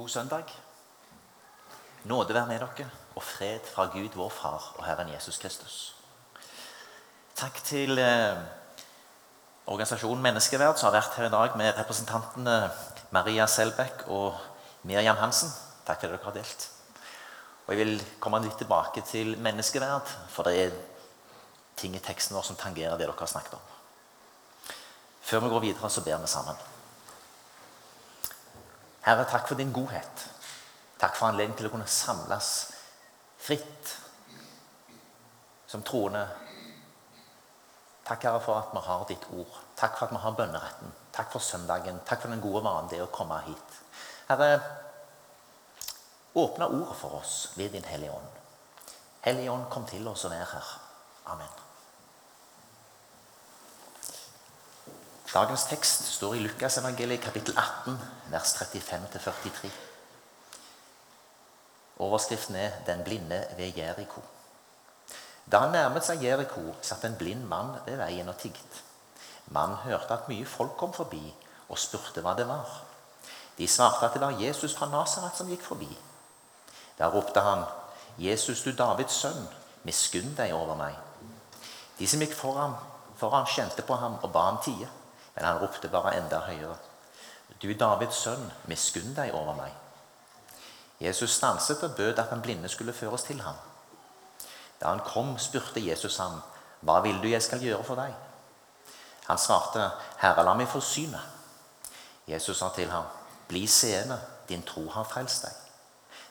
God 0.00 0.08
søndag. 0.08 0.44
Nåde 2.04 2.34
være 2.34 2.46
med 2.46 2.60
dere, 2.60 2.90
og 3.16 3.22
fred 3.22 3.60
fra 3.74 3.84
Gud, 3.84 4.08
vår 4.14 4.30
Far 4.32 4.74
og 4.78 4.86
Herren 4.86 5.12
Jesus 5.12 5.36
Kristus. 5.38 5.74
Takk 7.36 7.60
til 7.64 7.98
eh, 7.98 8.38
organisasjonen 9.66 10.22
Menneskeverd, 10.24 10.78
som 10.80 10.88
har 10.88 10.96
vært 11.02 11.18
her 11.18 11.28
i 11.28 11.34
dag 11.34 11.58
med 11.60 11.76
representantene 11.82 12.56
Maria 13.12 13.44
Selbekk 13.44 14.06
og 14.08 14.40
Miriam 14.88 15.20
Hansen. 15.20 15.52
Takk 15.84 16.00
for 16.00 16.08
det 16.08 16.16
dere 16.16 16.30
har 16.30 16.38
delt. 16.38 16.66
Og 17.66 17.76
Jeg 17.76 17.84
vil 17.84 18.04
komme 18.24 18.40
litt 18.40 18.56
tilbake 18.56 19.04
til 19.04 19.36
menneskeverd, 19.36 20.16
for 20.32 20.48
det 20.48 20.56
er 20.64 20.82
ting 21.76 21.92
i 21.92 22.04
teksten 22.08 22.40
vår 22.40 22.48
som 22.48 22.56
tangerer 22.56 22.96
det 22.96 23.04
dere 23.04 23.20
har 23.20 23.34
snakket 23.36 23.60
om. 23.60 24.74
Før 25.20 25.44
vi 25.44 25.56
går 25.58 25.68
videre, 25.68 25.92
så 25.92 26.08
ber 26.08 26.24
vi 26.24 26.36
sammen. 26.38 26.68
Herre, 29.10 29.24
takk 29.26 29.48
for 29.48 29.58
din 29.58 29.72
godhet. 29.72 30.28
Takk 31.00 31.16
for 31.18 31.26
anledningen 31.26 31.56
til 31.58 31.66
å 31.66 31.70
kunne 31.72 31.86
samles 31.90 32.50
fritt 33.42 33.94
som 35.66 35.82
troende. 35.82 36.22
Takk, 38.06 38.28
Herre, 38.28 38.42
for 38.44 38.60
at 38.60 38.70
vi 38.70 38.82
har 38.84 39.02
ditt 39.08 39.24
ord. 39.34 39.56
Takk 39.80 39.96
for 39.98 40.06
at 40.06 40.14
vi 40.14 40.20
har 40.22 40.36
bønneretten. 40.38 40.92
Takk 41.16 41.32
for 41.32 41.42
søndagen. 41.42 41.98
Takk 42.06 42.22
for 42.22 42.30
den 42.30 42.44
gode 42.44 42.62
vanen 42.68 42.92
det 42.92 43.00
å 43.02 43.08
komme 43.10 43.40
hit. 43.48 43.80
Herre, 44.28 44.60
åpne 46.38 46.70
ordet 46.70 47.00
for 47.00 47.18
oss 47.18 47.34
ved 47.58 47.74
Din 47.74 47.90
Hellige 47.90 48.14
Ånd. 48.14 48.38
Hellige 49.26 49.50
Ånd, 49.56 49.66
kom 49.74 49.90
til 49.90 50.06
oss 50.06 50.22
og 50.28 50.36
vær 50.36 50.54
her. 50.54 50.70
Amen. 51.34 51.69
Dagens 55.30 55.64
tekst 55.70 56.08
står 56.10 56.34
i 56.34 56.38
Lukasevangeliet 56.42 57.20
kapittel 57.22 57.54
18, 57.58 57.98
vers 58.32 58.54
35-43. 58.58 59.68
Overskriften 61.98 62.56
er 62.56 62.70
'Den 62.86 63.04
blinde 63.04 63.44
ved 63.56 63.72
Jeriko'. 63.76 64.22
Da 65.52 65.58
han 65.58 65.70
nærmet 65.70 66.04
seg 66.04 66.24
Jeriko, 66.24 66.74
satt 66.82 67.04
en 67.04 67.16
blind 67.16 67.44
mann 67.44 67.76
ved 67.86 67.96
veien 67.96 68.28
og 68.28 68.38
tigget. 68.38 68.82
Mannen 69.46 69.76
hørte 69.76 70.14
at 70.14 70.28
mye 70.28 70.46
folk 70.46 70.76
kom 70.76 70.92
forbi, 70.92 71.34
og 71.68 71.78
spurte 71.78 72.20
hva 72.20 72.34
det 72.34 72.48
var. 72.48 72.80
De 73.58 73.68
svarte 73.68 74.06
at 74.06 74.12
det 74.12 74.20
var 74.20 74.40
Jesus 74.40 74.74
fra 74.74 74.86
Nasaret 74.86 75.36
som 75.36 75.48
gikk 75.48 75.62
forbi. 75.62 75.98
Da 76.98 77.06
ropte 77.08 77.40
han, 77.40 77.64
'Jesus, 78.18 78.62
du 78.62 78.72
Davids 78.72 79.12
sønn, 79.12 79.48
miskunn 79.82 80.34
deg 80.36 80.52
over 80.52 80.74
meg.' 80.74 80.98
De 81.98 82.08
som 82.08 82.20
gikk 82.20 82.34
foran, 82.34 82.74
foran 83.16 83.46
kjente 83.46 83.82
på 83.82 83.94
ham 83.94 84.18
og 84.22 84.32
ba 84.32 84.40
ham 84.40 84.58
tie. 84.64 84.88
Men 85.34 85.44
han 85.44 85.60
ropte 85.62 85.88
bare 85.88 86.16
enda 86.18 86.42
høyere. 86.46 86.76
Du 87.62 87.72
Davids 87.74 88.16
sønn, 88.16 88.50
miskunn 88.70 89.14
deg 89.16 89.34
over 89.34 89.54
meg. 89.58 89.72
Jesus 91.00 91.34
stanset 91.36 91.82
og 91.82 91.96
bød 91.96 92.18
at 92.18 92.30
den 92.30 92.42
blinde 92.42 92.68
skulle 92.68 92.92
føres 92.92 93.22
til 93.22 93.40
ham. 93.40 93.56
Da 94.80 94.88
han 94.88 95.00
kom, 95.04 95.38
spurte 95.38 95.86
Jesus 95.86 96.16
ham, 96.16 96.40
Hva 96.80 97.00
vil 97.00 97.22
du 97.22 97.28
jeg 97.28 97.42
skal 97.42 97.60
gjøre 97.60 97.84
for 97.84 98.00
deg? 98.00 98.14
Han 99.26 99.38
svarte, 99.38 99.90
Herre, 100.18 100.44
la 100.44 100.54
meg 100.56 100.68
få 100.68 100.80
synet. 100.80 101.20
Jesus 102.26 102.58
sa 102.58 102.70
til 102.74 102.90
ham, 102.90 103.04
Bli 103.48 103.66
seende, 103.66 104.20
din 104.48 104.62
tro 104.62 104.88
har 104.90 105.04
frelst 105.04 105.44
deg. 105.44 105.56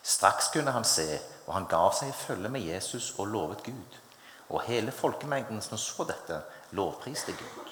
Straks 0.03 0.49
kunne 0.53 0.71
han 0.71 0.83
se, 0.83 1.19
og 1.47 1.53
han 1.53 1.67
gav 1.69 1.93
seg 1.93 2.09
i 2.09 2.17
følge 2.17 2.49
med 2.49 2.65
Jesus 2.65 3.13
og 3.17 3.27
lovet 3.27 3.63
Gud. 3.63 3.99
Og 4.49 4.61
hele 4.65 4.91
folkemengden 4.91 5.61
som 5.61 5.77
så 5.77 6.05
dette, 6.09 6.41
lovpriste 6.71 7.33
Gud. 7.37 7.68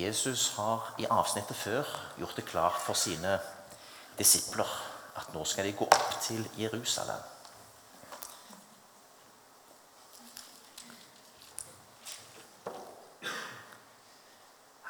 Jesus 0.00 0.48
har 0.56 0.94
i 0.98 1.06
avsnittet 1.10 1.56
før 1.56 1.88
gjort 2.18 2.36
det 2.36 2.46
klart 2.48 2.78
for 2.84 2.98
sine 2.98 3.38
disipler 4.18 4.68
at 5.16 5.34
nå 5.34 5.44
skal 5.44 5.66
de 5.68 5.76
gå 5.76 5.84
opp 5.84 6.16
til 6.22 6.46
Jerusalem. 6.58 7.20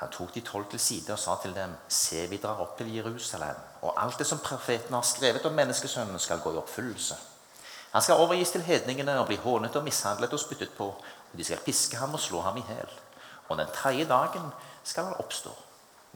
Han 0.00 0.08
tok 0.14 0.32
de 0.34 0.40
tolv 0.40 0.70
til 0.70 0.80
side 0.80 1.12
og 1.12 1.18
sa 1.18 1.34
til 1.42 1.54
dem.: 1.54 1.74
Se, 1.88 2.26
vi 2.26 2.38
drar 2.40 2.62
opp 2.62 2.78
til 2.78 2.94
Jerusalem, 2.94 3.56
og 3.82 4.02
alt 4.02 4.18
det 4.18 4.26
som 4.26 4.38
profeten 4.38 4.94
har 4.94 5.02
skrevet 5.02 5.44
om 5.46 5.52
menneskesønnen, 5.52 6.18
skal 6.18 6.40
gå 6.40 6.54
i 6.54 6.56
oppfyllelse. 6.56 7.18
Han 7.92 8.02
skal 8.02 8.22
overgis 8.22 8.50
til 8.50 8.62
hedningene 8.62 9.18
og 9.20 9.26
bli 9.26 9.36
hånet 9.36 9.76
og 9.76 9.84
mishandlet 9.84 10.32
og 10.32 10.40
spyttet 10.40 10.72
på, 10.78 10.86
og 11.32 11.38
de 11.38 11.44
skal 11.44 11.62
piske 11.64 11.96
ham 11.96 12.14
og 12.14 12.20
slå 12.20 12.40
ham 12.40 12.56
i 12.56 12.64
hjel. 12.68 12.98
Og 13.50 13.58
den 13.58 13.70
tredje 13.74 14.06
dagen 14.08 14.52
skal 14.86 15.10
han 15.10 15.18
oppstå. 15.20 15.52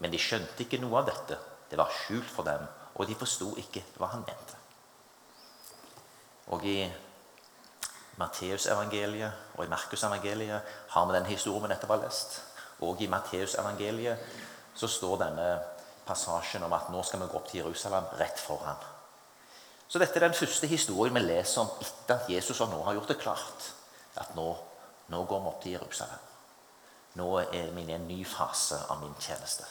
Men 0.03 0.13
de 0.15 0.21
skjønte 0.23 0.65
ikke 0.65 0.81
noe 0.83 1.03
av 1.03 1.11
dette. 1.11 1.39
Det 1.71 1.79
var 1.79 1.93
skjult 1.93 2.31
for 2.31 2.47
dem, 2.47 2.63
og 2.95 3.09
de 3.09 3.17
forsto 3.19 3.53
ikke 3.59 3.83
hva 3.99 4.13
han 4.15 4.23
mente. 4.27 4.61
Og 6.55 6.65
i 6.69 6.79
Matteusevangeliet 8.21 9.57
og 9.57 9.65
i 9.65 9.71
Markusevangeliet 9.71 10.75
har 10.95 11.07
vi 11.07 11.15
den 11.17 11.31
historien 11.31 11.65
vi 11.65 11.71
nettopp 11.73 11.97
har 11.97 12.03
lest. 12.05 12.37
Og 12.87 13.01
i 13.03 13.09
Matteusevangeliet 13.11 14.35
så 14.75 14.91
står 14.91 15.23
denne 15.25 15.49
passasjen 16.07 16.63
om 16.67 16.75
at 16.77 16.91
nå 16.93 17.03
skal 17.03 17.23
vi 17.23 17.31
gå 17.31 17.39
opp 17.39 17.49
til 17.51 17.63
Jerusalem 17.63 18.07
rett 18.21 18.39
foran. 18.39 18.79
Så 19.89 19.99
dette 20.03 20.19
er 20.19 20.27
den 20.29 20.37
første 20.37 20.69
historien 20.69 21.17
vi 21.17 21.25
leser 21.25 21.65
om 21.65 21.73
etter 21.81 22.19
at 22.19 22.31
Jesus 22.31 22.61
og 22.61 22.71
nå 22.73 22.83
har 22.87 22.99
gjort 22.99 23.11
det 23.15 23.21
klart 23.23 23.73
at 24.21 24.35
nå, 24.39 24.47
nå 25.11 25.25
går 25.27 25.43
vi 25.43 25.51
opp 25.51 25.61
til 25.63 25.77
Jerusalem. 25.77 26.34
Nå 27.15 27.29
er 27.39 27.71
vi 27.75 27.85
i 27.87 27.95
en 27.95 28.09
ny 28.09 28.21
fase 28.27 28.79
av 28.91 29.01
min 29.03 29.15
tjeneste. 29.21 29.67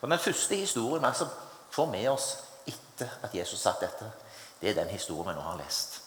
Og 0.00 0.10
Den 0.10 0.18
første 0.18 0.54
historien 0.54 1.02
vi 1.02 1.26
får 1.70 1.90
med 1.90 2.08
oss 2.08 2.28
etter 2.66 3.10
at 3.22 3.34
Jesus 3.34 3.60
satt 3.60 3.80
dette, 3.80 4.12
det 4.60 4.70
er 4.70 4.78
den 4.78 4.92
historien 4.94 5.32
vi 5.32 5.34
nå 5.34 5.42
har 5.42 5.58
lest. 5.58 6.00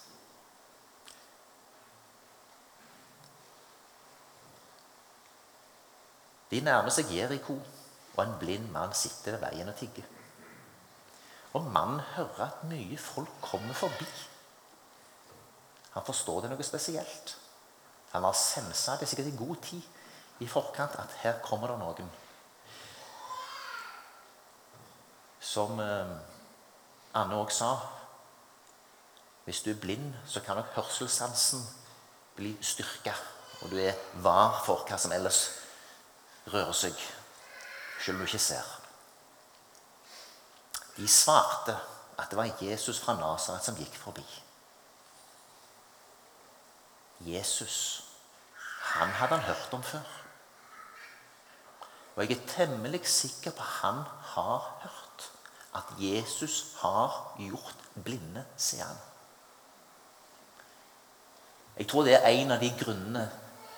De 6.52 6.59
nærmer 6.59 6.91
seg 6.91 7.12
Jeriko, 7.16 7.56
og 8.16 8.23
en 8.23 8.40
blind 8.40 8.72
mann 8.72 8.91
sitter 8.96 9.38
ved 9.38 9.46
veien 9.46 9.69
og 9.72 9.78
tigger. 9.79 10.08
Og 11.56 11.68
mannen 11.72 12.00
hører 12.16 12.47
at 12.47 12.63
mye 12.68 12.97
folk 13.00 13.31
kommer 13.44 13.75
forbi. 13.75 14.08
Han 15.91 16.06
forstår 16.08 16.41
det 16.41 16.52
noe 16.52 16.63
spesielt. 16.63 17.35
Han 18.12 18.24
har 18.24 18.36
sensa 18.36 18.98
det 19.00 19.08
sikkert 19.10 19.32
i 19.32 19.38
god 19.38 19.56
tid 19.64 19.82
i 20.42 20.48
forkant 20.48 20.98
at 21.00 21.14
her 21.22 21.40
kommer 21.46 21.72
det 21.72 21.78
noen. 21.80 22.10
Som 25.42 25.80
eh, 25.80 26.12
Anne 27.18 27.38
òg 27.38 27.52
sa 27.54 27.76
Hvis 29.46 29.64
du 29.66 29.72
er 29.72 29.80
blind, 29.82 30.14
så 30.28 30.40
kan 30.46 30.56
nok 30.56 30.76
hørselssansen 30.76 31.64
bli 32.38 32.52
styrka. 32.62 33.14
Og 33.62 33.72
du 33.72 33.80
er 33.82 33.98
var 34.22 34.62
for 34.66 34.86
hva 34.86 35.00
som 35.02 35.12
ellers 35.12 35.42
rører 36.54 36.74
seg, 36.78 36.94
selv 38.02 38.16
om 38.16 38.22
du 38.22 38.30
ikke 38.30 38.42
ser. 38.42 38.70
De 40.98 41.08
svarte 41.10 41.74
at 42.18 42.30
det 42.30 42.38
var 42.38 42.54
Jesus 42.62 43.00
fra 43.02 43.18
Nasaret 43.18 43.66
som 43.66 43.78
gikk 43.78 43.98
forbi. 43.98 44.26
Jesus, 47.26 48.04
han 48.82 49.09
hadde 49.09 49.38
han 49.38 49.46
hørt 49.46 49.74
om 49.74 49.84
før. 49.84 50.08
Og 52.16 52.30
jeg 52.30 52.38
er 52.38 52.48
temmelig 52.48 53.06
sikker 53.08 53.52
på 53.52 53.64
at 53.64 53.78
han 53.82 54.04
har 54.34 54.66
hørt 54.84 55.32
at 55.76 55.84
Jesus 56.00 56.76
har 56.82 57.36
gjort 57.40 57.78
blinde 58.04 58.46
seende. 58.58 59.00
Jeg 61.78 61.88
tror 61.88 62.04
det 62.04 62.14
er 62.14 62.28
en 62.28 62.52
av 62.52 62.59
de 62.59 62.74
grunnene 62.80 63.30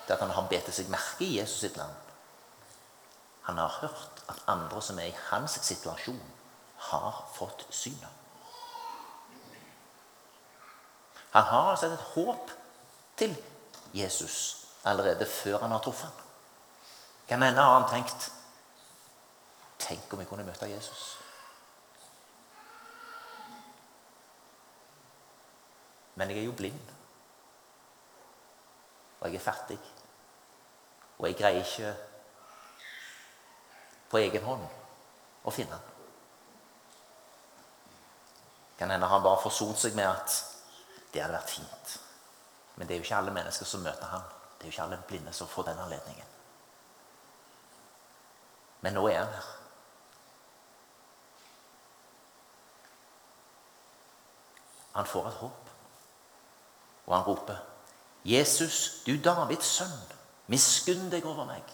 til 0.06 0.14
at 0.14 0.20
han 0.20 0.34
har 0.34 0.48
bitt 0.50 0.72
seg 0.74 0.90
merke 0.92 1.24
i 1.24 1.38
Jesus 1.38 1.62
sitt 1.64 1.78
land. 1.78 1.94
Han 3.44 3.60
har 3.62 3.78
hørt 3.82 4.24
at 4.30 4.42
andre 4.48 4.82
som 4.82 5.00
er 5.00 5.12
i 5.12 5.20
hans 5.30 5.60
situasjon, 5.62 6.22
har 6.90 7.22
fått 7.36 7.66
synet. 7.70 8.10
Han 11.32 11.44
har 11.44 11.70
altså 11.70 11.88
et 11.88 12.10
håp 12.14 12.52
til 13.18 13.36
Jesus 13.94 14.68
allerede 14.84 15.26
før 15.26 15.60
han 15.60 15.72
har 15.72 15.80
truffet 15.80 16.10
ham. 16.10 16.24
Kan 17.28 17.42
hende 17.42 17.62
har 17.62 17.80
han 17.80 17.90
tenkt 17.90 18.32
Tenk 19.84 20.14
om 20.14 20.20
jeg 20.20 20.28
kunne 20.30 20.46
møte 20.48 20.70
Jesus. 20.70 21.18
Men 26.16 26.30
jeg 26.30 26.38
er 26.40 26.44
jo 26.44 26.52
blind. 26.52 26.80
Og 29.20 29.28
jeg 29.28 29.36
er 29.36 29.44
fattig. 29.44 29.80
Og 31.18 31.28
jeg 31.28 31.36
greier 31.36 31.66
ikke 31.66 31.96
på 34.12 34.22
egen 34.22 34.46
hånd 34.46 34.64
å 35.44 35.52
finne 35.52 35.76
han. 35.76 35.92
Kan 38.80 38.94
hende 38.94 39.10
han 39.10 39.24
bare 39.26 39.42
forsont 39.42 39.80
seg 39.84 40.00
med 40.00 40.08
at 40.08 40.40
det 41.14 41.22
hadde 41.24 41.36
vært 41.36 41.56
fint. 41.58 41.98
Men 42.76 42.88
det 42.88 42.96
er 42.96 43.00
jo 43.00 43.04
ikke 43.04 43.16
alle 43.16 43.34
mennesker 43.34 43.66
som 43.66 43.84
møter 43.86 44.06
ham 44.10 44.22
Det 44.58 44.64
er 44.64 44.72
jo 44.72 44.72
ikke 44.72 44.84
alle 44.84 45.04
blinde 45.08 45.34
som 45.34 45.48
får 45.48 45.64
den 45.64 45.80
anledningen. 45.80 46.26
Men 48.82 48.94
nå 48.94 49.08
er 49.08 49.20
han 49.20 49.34
her. 49.34 49.52
Han 54.94 55.06
får 55.06 55.28
et 55.28 55.34
håp, 55.34 55.70
og 57.06 57.16
han 57.16 57.26
roper, 57.26 57.56
'Jesus, 58.26 59.04
du 59.06 59.18
Davids 59.24 59.66
sønn, 59.66 60.14
miskunn 60.48 61.10
deg 61.12 61.26
over 61.26 61.46
meg.' 61.46 61.74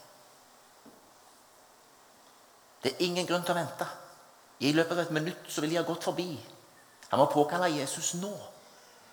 Det 2.84 2.94
er 2.94 3.04
ingen 3.06 3.28
grunn 3.28 3.44
til 3.44 3.52
å 3.52 3.60
vente. 3.60 3.88
I 4.60 4.72
løpet 4.72 4.92
av 4.92 5.00
et 5.04 5.12
minutt 5.12 5.52
så 5.52 5.62
vil 5.62 5.70
de 5.70 5.76
ha 5.76 5.84
gått 5.84 6.04
forbi. 6.04 6.32
Han 7.10 7.20
må 7.20 7.26
påkalle 7.32 7.76
Jesus 7.76 8.14
nå. 8.14 8.32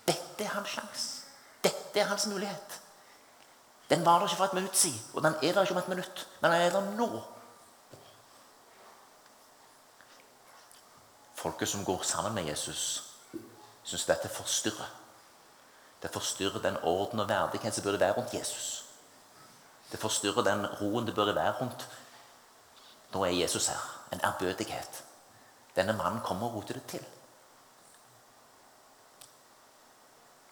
Dette 0.07 0.43
er 0.43 0.53
hans 0.55 0.69
sjanse. 0.69 1.16
Dette 1.67 1.99
er 1.99 2.07
hans 2.07 2.27
mulighet. 2.31 2.81
Den 3.89 4.05
var 4.05 4.19
der 4.19 4.27
ikke 4.27 4.39
for 4.39 4.45
et 4.45 4.53
minutt 4.53 4.77
siden, 4.77 5.01
og 5.13 5.23
den 5.23 5.35
er 5.35 5.53
der 5.53 5.61
ikke 5.61 5.73
om 5.73 5.81
et 5.81 5.87
minutt. 5.87 6.27
Men 6.41 6.51
den 6.51 6.61
er 6.61 6.69
der 6.69 6.91
nå. 6.95 7.23
Folket 11.35 11.69
som 11.69 11.85
går 11.85 12.01
sammen 12.03 12.33
med 12.33 12.43
Jesus, 12.43 13.03
syns 13.83 14.05
dette 14.05 14.29
forstyrrer. 14.29 14.89
Det 16.01 16.11
forstyrrer 16.13 16.61
den 16.61 16.77
orden 16.83 17.19
og 17.19 17.29
verdighet 17.29 17.75
som 17.75 17.83
burde 17.83 17.99
være 17.99 18.17
rundt 18.17 18.33
Jesus. 18.33 18.85
Det 19.91 19.99
forstyrrer 19.99 20.43
den 20.43 20.65
roen 20.81 21.07
det 21.07 21.15
burde 21.15 21.35
være 21.35 21.53
rundt 21.61 21.87
Nå 23.13 23.23
er 23.23 23.29
Jesus 23.29 23.67
her. 23.67 24.03
En 24.13 24.19
ærbødighet. 24.23 25.03
Denne 25.75 25.93
mannen 25.93 26.21
kommer 26.21 26.47
og 26.47 26.55
roter 26.55 26.73
det 26.73 26.83
til. 26.87 27.05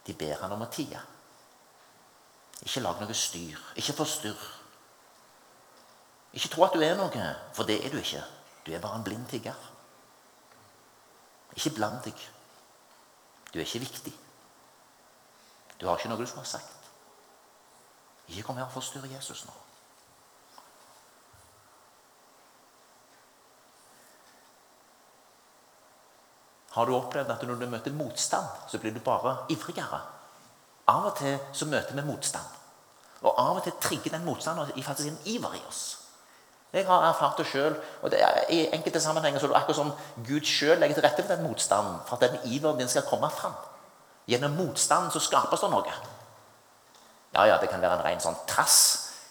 De 0.05 0.13
ber 0.13 0.37
han 0.41 0.53
om 0.53 0.63
å 0.65 0.69
tie. 0.71 0.99
Ikke 2.65 2.83
lag 2.83 3.01
noe 3.01 3.17
styr. 3.17 3.57
Ikke 3.75 3.97
forstyrr. 3.97 4.45
Ikke 6.35 6.51
tro 6.51 6.65
at 6.65 6.75
du 6.75 6.83
er 6.83 6.97
noe, 6.99 7.25
for 7.55 7.67
det 7.67 7.79
er 7.85 7.93
du 7.93 7.99
ikke. 8.01 8.23
Du 8.65 8.73
er 8.73 8.83
bare 8.83 8.99
en 8.99 9.05
blind 9.05 9.27
tigger. 9.31 9.57
Ikke 11.55 11.75
bland 11.77 12.01
deg. 12.03 12.23
Du 13.53 13.59
er 13.59 13.65
ikke 13.65 13.85
viktig. 13.85 14.13
Du 15.79 15.87
har 15.87 15.97
ikke 15.97 16.09
noe 16.11 16.19
du 16.19 16.25
skulle 16.27 16.43
ha 16.43 16.53
sagt. 16.57 16.89
Ikke 18.27 18.43
kom 18.47 18.57
her 18.59 18.67
og 18.67 18.73
forstyrr 18.75 19.07
Jesus 19.11 19.45
nå. 19.47 19.53
Har 26.75 26.85
du 26.85 26.95
opplevd 26.95 27.31
at 27.31 27.43
når 27.47 27.59
du 27.61 27.69
møter 27.71 27.95
motstand, 27.95 28.45
så 28.67 28.79
blir 28.79 28.93
du 28.93 28.99
bare 29.03 29.37
ivrigere? 29.49 30.01
Av 30.91 31.05
og 31.09 31.15
til 31.17 31.37
så 31.55 31.67
møter 31.71 31.95
vi 31.95 32.03
motstand. 32.05 32.57
Og 33.23 33.31
av 33.39 33.57
og 33.57 33.63
til 33.63 33.77
trigger 33.81 34.17
den 34.17 34.25
motstanden 34.25 34.83
faktisk 34.83 35.09
en 35.09 35.21
iver 35.25 35.55
i 35.55 35.63
oss. 35.69 35.85
Jeg 36.75 36.85
har 36.87 37.05
erfart 37.07 37.37
det 37.39 37.45
sjøl. 37.47 37.77
I 38.51 38.65
enkelte 38.75 38.99
sammenhenger 38.99 39.39
så 39.39 39.47
er 39.47 39.53
det 39.53 39.61
akkurat 39.61 39.79
som 39.79 39.93
Gud 40.27 40.43
sjøl 40.43 40.75
legger 40.79 40.99
til 40.99 41.05
rette 41.07 41.23
for 41.23 41.35
den 41.35 41.47
motstanden, 41.47 42.01
for 42.05 42.17
at 42.19 42.27
den 42.27 42.51
iveren 42.51 42.77
din 42.77 42.91
skal 42.91 43.07
komme 43.07 43.29
fram. 43.31 43.55
Gjennom 44.27 44.57
motstanden 44.59 45.13
så 45.13 45.21
skapes 45.23 45.63
det 45.63 45.71
noe. 45.71 45.95
Ja, 47.35 47.45
ja, 47.47 47.57
det 47.61 47.69
kan 47.71 47.81
være 47.81 48.01
en 48.01 48.03
ren 48.03 48.23
sånn 48.23 48.35
trass, 48.47 48.79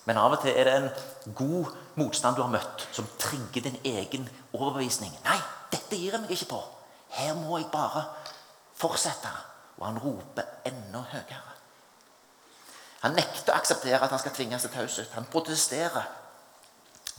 men 0.08 0.16
av 0.20 0.32
og 0.36 0.40
til 0.40 0.56
er 0.56 0.68
det 0.68 0.74
en 0.78 1.34
god 1.36 1.72
motstand 2.00 2.36
du 2.36 2.42
har 2.42 2.52
møtt, 2.52 2.86
som 2.92 3.08
trigger 3.20 3.68
din 3.68 3.78
egen 3.84 4.26
overbevisning. 4.52 5.12
Nei, 5.24 5.38
dette 5.72 6.00
gir 6.00 6.16
jeg 6.16 6.24
meg 6.24 6.32
ikke 6.32 6.50
på. 6.54 6.62
Her 7.14 7.34
må 7.38 7.58
jeg 7.58 7.70
bare 7.72 8.04
fortsette. 8.74 9.30
Og 9.78 9.86
han 9.86 9.98
roper 9.98 10.42
enda 10.66 11.02
høyere. 11.10 11.54
Han 13.04 13.16
nekter 13.18 13.52
å 13.52 13.58
akseptere 13.58 14.00
at 14.00 14.12
han 14.14 14.20
skal 14.22 14.32
tvinges 14.32 14.64
til 14.64 14.72
taushet. 14.72 15.10
Han 15.14 15.26
protesterer. 15.30 16.06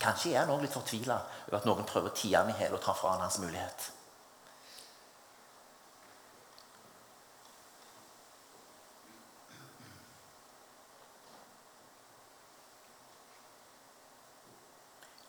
Kanskje 0.01 0.33
er 0.33 0.42
han 0.42 0.51
òg 0.51 0.63
litt 0.65 0.74
fortvila 0.75 1.19
over 1.47 1.59
at 1.59 1.68
noen 1.68 1.88
prøver 1.88 2.12
å 2.12 2.15
tie 2.15 2.36
ham 2.36 2.50
i 2.51 2.57
hjel 2.57 2.74
og 2.75 2.81
ta 2.83 2.95
fra 2.97 3.13
han 3.13 3.24
hans 3.24 3.38
mulighet. 3.44 3.92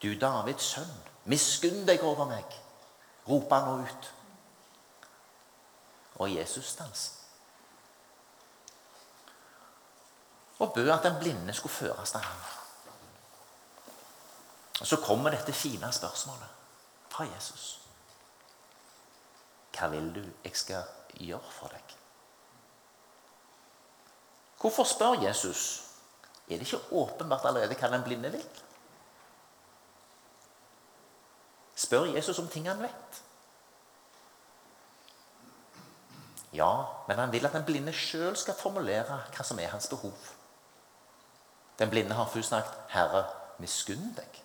Du 0.03 0.13
Davids 0.21 0.73
sønn, 0.75 0.93
miskunn 1.31 1.87
deg 1.89 2.03
over 2.05 2.29
meg, 2.31 2.53
roper 3.27 3.57
han 3.57 3.71
nå 3.71 3.87
ut. 3.89 4.13
Og 6.19 6.35
Jesus 6.35 6.65
stans. 6.65 7.13
Og 10.59 10.73
bød 10.73 10.91
at 10.91 11.03
den 11.03 11.19
blinde 11.21 11.55
skulle 11.55 11.73
føres 11.73 12.11
til 12.11 12.21
ham. 12.21 12.37
Og 14.81 14.87
Så 14.87 14.97
kommer 14.97 15.31
dette 15.31 15.53
fine 15.53 15.93
spørsmålet 15.93 16.49
fra 17.09 17.25
Jesus. 17.25 17.81
Hva 19.79 19.89
vil 19.93 20.15
du 20.15 20.23
jeg 20.45 20.57
skal 20.57 20.85
gjøre 21.15 21.53
for 21.53 21.69
deg? 21.69 21.97
Hvorfor 24.61 24.85
spør 24.85 25.21
Jesus? 25.23 25.83
Er 26.49 26.57
det 26.59 26.73
ikke 26.73 26.93
åpenbart 26.93 27.45
allerede 27.45 27.75
hva 27.75 27.91
den 27.93 28.05
blinde 28.05 28.31
vil? 28.33 28.49
Spør 31.75 32.05
Jesus 32.05 32.39
om 32.39 32.49
ting 32.49 32.69
han 32.69 32.83
vet? 32.83 33.23
Ja, 36.57 36.73
men 37.09 37.19
han 37.19 37.33
vil 37.33 37.47
at 37.47 37.53
den 37.53 37.65
blinde 37.65 37.93
sjøl 37.93 38.37
skal 38.39 38.57
formulere 38.57 39.21
hva 39.35 39.45
som 39.45 39.59
er 39.61 39.69
hans 39.73 39.89
behov. 39.93 40.15
Den 41.79 41.91
blinde 41.93 42.17
har 42.17 42.29
først 42.33 42.49
sagt 42.49 42.79
'Herre, 42.89 43.25
miskunn 43.59 44.15
deg'. 44.17 44.43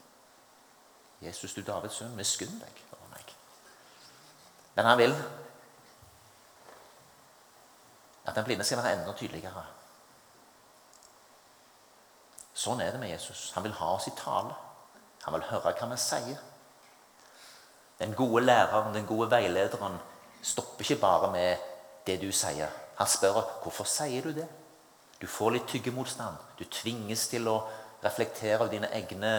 Jesus, 1.22 1.54
du 1.54 1.62
Davids 1.62 1.96
sønn, 1.96 2.16
miskunn 2.16 2.60
deg 2.60 2.84
over 2.92 3.08
meg. 3.13 3.36
Men 4.75 4.86
han 4.86 4.98
vil 4.98 5.16
at 8.25 8.36
den 8.36 8.44
blinde 8.44 8.64
skal 8.64 8.78
være 8.78 8.94
enda 8.94 9.14
tydeligere. 9.14 9.66
Sånn 12.54 12.81
er 12.81 12.92
det 12.92 13.00
med 13.00 13.10
Jesus. 13.10 13.52
Han 13.56 13.64
vil 13.64 13.74
ha 13.74 13.96
oss 13.96 14.07
i 14.07 14.16
tale. 14.18 14.54
Han 15.24 15.34
vil 15.34 15.48
høre 15.50 15.74
hva 15.74 15.88
vi 15.90 15.98
sier. 15.98 16.40
Den 18.00 18.14
gode 18.18 18.44
læreren, 18.46 18.94
den 18.94 19.07
gode 19.07 19.31
veilederen, 19.31 20.00
stopper 20.42 20.81
ikke 20.81 21.02
bare 21.02 21.31
med 21.31 21.70
det 22.07 22.18
du 22.21 22.31
sier. 22.31 22.69
Han 22.98 23.07
spør 23.07 23.42
hvorfor 23.63 23.88
sier 23.89 24.25
du 24.25 24.33
det. 24.36 24.48
Du 25.21 25.27
får 25.27 25.51
litt 25.56 25.68
tyggemotstand. 25.69 26.38
Du 26.57 26.65
tvinges 26.65 27.27
til 27.30 27.48
å 27.50 27.59
reflektere 28.01 28.59
over 28.59 28.71
dine 28.74 28.90
egne 28.97 29.35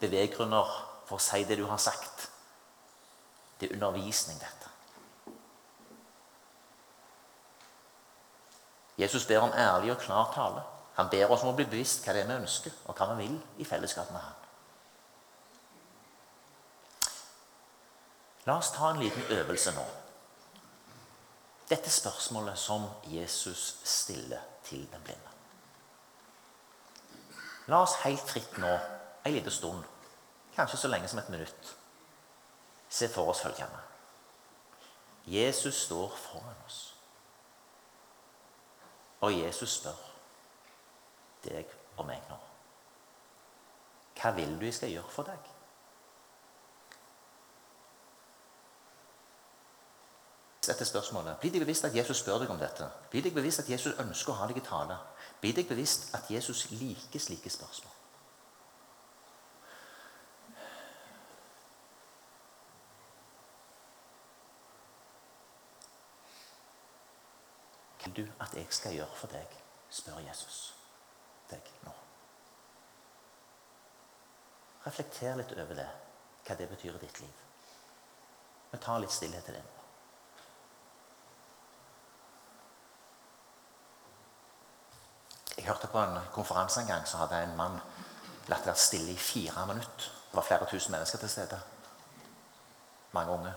beveggrunner 0.00 0.72
for 1.06 1.18
å 1.18 1.22
si 1.22 1.44
det 1.46 1.58
du 1.60 1.66
har 1.70 1.78
sagt. 1.78 2.26
Det 3.60 3.68
er 3.68 3.76
undervisning, 3.76 4.40
dette. 4.40 4.68
Jesus 9.00 9.26
ber 9.26 9.46
om 9.46 9.54
ærlig 9.56 9.94
og 9.94 10.02
klar 10.02 10.32
tale. 10.34 10.62
Han 10.98 11.08
ber 11.08 11.30
oss 11.32 11.42
om 11.44 11.52
å 11.52 11.56
bli 11.56 11.64
bevisst 11.64 12.04
hva 12.04 12.12
det 12.12 12.24
er 12.24 12.28
vi 12.28 12.36
ønsker, 12.36 12.74
og 12.84 12.98
hva 12.98 13.14
vi 13.14 13.24
vil 13.24 13.38
i 13.62 13.64
fellesskap 13.64 14.10
med 14.12 14.20
Han. 14.20 14.36
La 18.48 18.56
oss 18.58 18.72
ta 18.74 18.90
en 18.90 19.00
liten 19.00 19.22
øvelse 19.36 19.72
nå. 19.76 19.84
Dette 21.70 21.90
spørsmålet 21.90 22.58
som 22.58 22.88
Jesus 23.06 23.76
stiller 23.84 24.40
til 24.64 24.88
den 24.92 25.02
blinde. 25.02 25.30
La 27.70 27.84
oss 27.84 28.00
helt 28.02 28.26
fritt 28.26 28.58
nå, 28.58 28.70
en 29.24 29.32
liten 29.32 29.54
stund, 29.54 29.84
kanskje 30.56 30.80
så 30.80 30.90
lenge 30.90 31.08
som 31.08 31.20
et 31.22 31.28
minutt, 31.30 31.76
se 32.88 33.08
for 33.08 33.30
oss 33.30 33.44
følgende. 33.44 33.78
Jesus 35.30 35.84
står 35.84 36.16
foran 36.16 36.64
oss. 36.66 36.80
Og 39.20 39.38
Jesus 39.38 39.76
spør 39.78 40.02
deg 41.44 41.70
og 41.96 42.06
meg 42.08 42.24
nå. 42.28 42.38
Hva 44.18 44.34
vil 44.36 44.58
du 44.58 44.66
jeg 44.66 44.74
skal 44.74 44.90
gjøre 44.90 45.14
for 45.14 45.28
deg? 45.28 45.59
Dette 50.66 50.84
spørsmålet. 50.84 51.38
Bli 51.40 51.48
deg 51.50 51.62
bevisst 51.64 51.86
at 51.88 51.94
Jesus 51.96 52.20
spør 52.20 52.42
deg 52.42 52.50
om 52.52 52.58
dette. 52.60 52.84
Bli 53.10 53.22
deg 53.24 53.32
bevisst 53.34 53.62
at 53.62 53.70
Jesus 53.70 53.96
ønsker 54.02 54.34
å 54.34 54.40
ha 54.42 54.48
deg 54.50 54.60
i 54.60 54.64
tale. 54.64 54.98
Bli 55.40 55.54
deg 55.56 55.68
bevisst 55.68 56.10
at 56.14 56.28
Jesus 56.28 56.66
liker 56.74 57.22
slike 57.22 57.52
spørsmål. 57.52 57.96
Hva 68.00 68.12
vil 68.12 68.20
du 68.20 68.44
at 68.44 68.54
jeg 68.56 68.68
skal 68.76 68.96
gjøre 69.00 69.16
for 69.16 69.32
deg? 69.32 69.56
spør 69.90 70.20
Jesus 70.22 70.60
deg 71.50 71.72
nå. 71.82 71.92
Reflekter 74.84 75.36
litt 75.40 75.52
over 75.56 75.74
det, 75.76 75.88
hva 76.46 76.56
det 76.56 76.68
betyr 76.70 76.94
i 76.94 77.02
ditt 77.02 77.20
liv. 77.24 77.44
Vi 78.70 78.78
tar 78.78 79.02
litt 79.02 79.12
stillhet 79.12 79.48
til 79.48 79.58
det 79.58 79.66
nå. 79.66 79.79
Jeg 85.60 85.68
hørte 85.68 85.90
på 85.92 86.00
en 86.00 86.16
konferanse 86.32 86.80
en 86.80 86.86
gang 86.86 87.02
så 87.08 87.18
hadde 87.20 87.42
en 87.44 87.56
mann 87.56 87.74
latt 88.48 88.64
være 88.64 88.80
stille 88.80 89.12
i 89.12 89.16
fire 89.20 89.66
minutter. 89.68 90.06
Det 90.30 90.38
var 90.38 90.46
flere 90.46 90.68
tusen 90.70 90.94
mennesker 90.94 91.20
til 91.20 91.28
stede. 91.28 91.58
Mange 93.12 93.34
unge. 93.34 93.52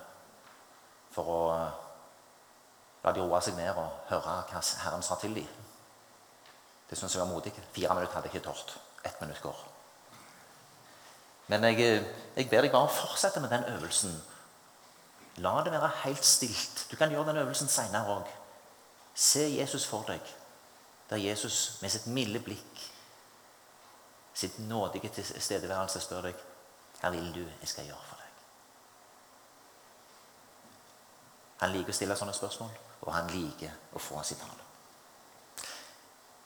For 1.16 1.32
å 1.32 1.38
la 3.06 3.14
de 3.16 3.24
roe 3.24 3.40
seg 3.46 3.56
ned 3.56 3.80
og 3.80 4.04
høre 4.10 4.36
hva 4.50 4.64
Herren 4.84 5.06
sa 5.06 5.16
til 5.22 5.38
dem. 5.40 5.48
Det 6.90 7.00
syns 7.00 7.16
jeg 7.16 7.24
var 7.24 7.32
modig. 7.32 7.56
Fire 7.72 7.96
minutter 7.96 8.20
hadde 8.20 8.28
jeg 8.28 8.36
ikke 8.36 8.50
tort. 8.52 8.76
Ett 9.06 9.24
minutt 9.24 9.42
går. 9.42 9.64
Men 11.48 11.72
jeg, 11.72 12.04
jeg 12.36 12.52
ber 12.52 12.68
deg 12.68 12.76
bare 12.76 12.92
fortsette 12.92 13.40
med 13.40 13.56
den 13.56 13.64
øvelsen. 13.78 14.20
La 15.40 15.56
det 15.64 15.72
være 15.72 15.96
helt 16.04 16.28
stilt. 16.28 16.88
Du 16.92 17.00
kan 17.00 17.12
gjøre 17.16 17.32
den 17.32 17.46
øvelsen 17.48 17.72
seinere 17.72 18.20
òg. 18.20 18.40
Se 19.16 19.48
Jesus 19.56 19.88
for 19.88 20.04
deg 20.12 20.34
der 21.10 21.18
Jesus 21.18 21.78
med 21.82 21.92
sitt 21.92 22.08
milde 22.08 22.40
blikk, 22.40 22.92
sitt 24.34 24.60
nådige 24.60 25.10
tilstedeværelse, 25.10 26.00
spør 26.02 26.22
deg 26.30 26.36
hva 27.02 27.10
vil 27.12 27.34
du 27.36 27.42
jeg 27.44 27.68
skal 27.68 27.86
gjøre 27.86 28.06
for 28.08 28.16
deg? 28.16 28.30
Han 31.64 31.74
liker 31.76 31.92
å 31.92 31.96
stille 31.96 32.16
sånne 32.20 32.36
spørsmål, 32.36 32.72
og 33.02 33.14
han 33.14 33.32
liker 33.32 33.96
å 33.96 34.02
få 34.02 34.24
sitt 34.24 34.40
tale. 34.40 34.64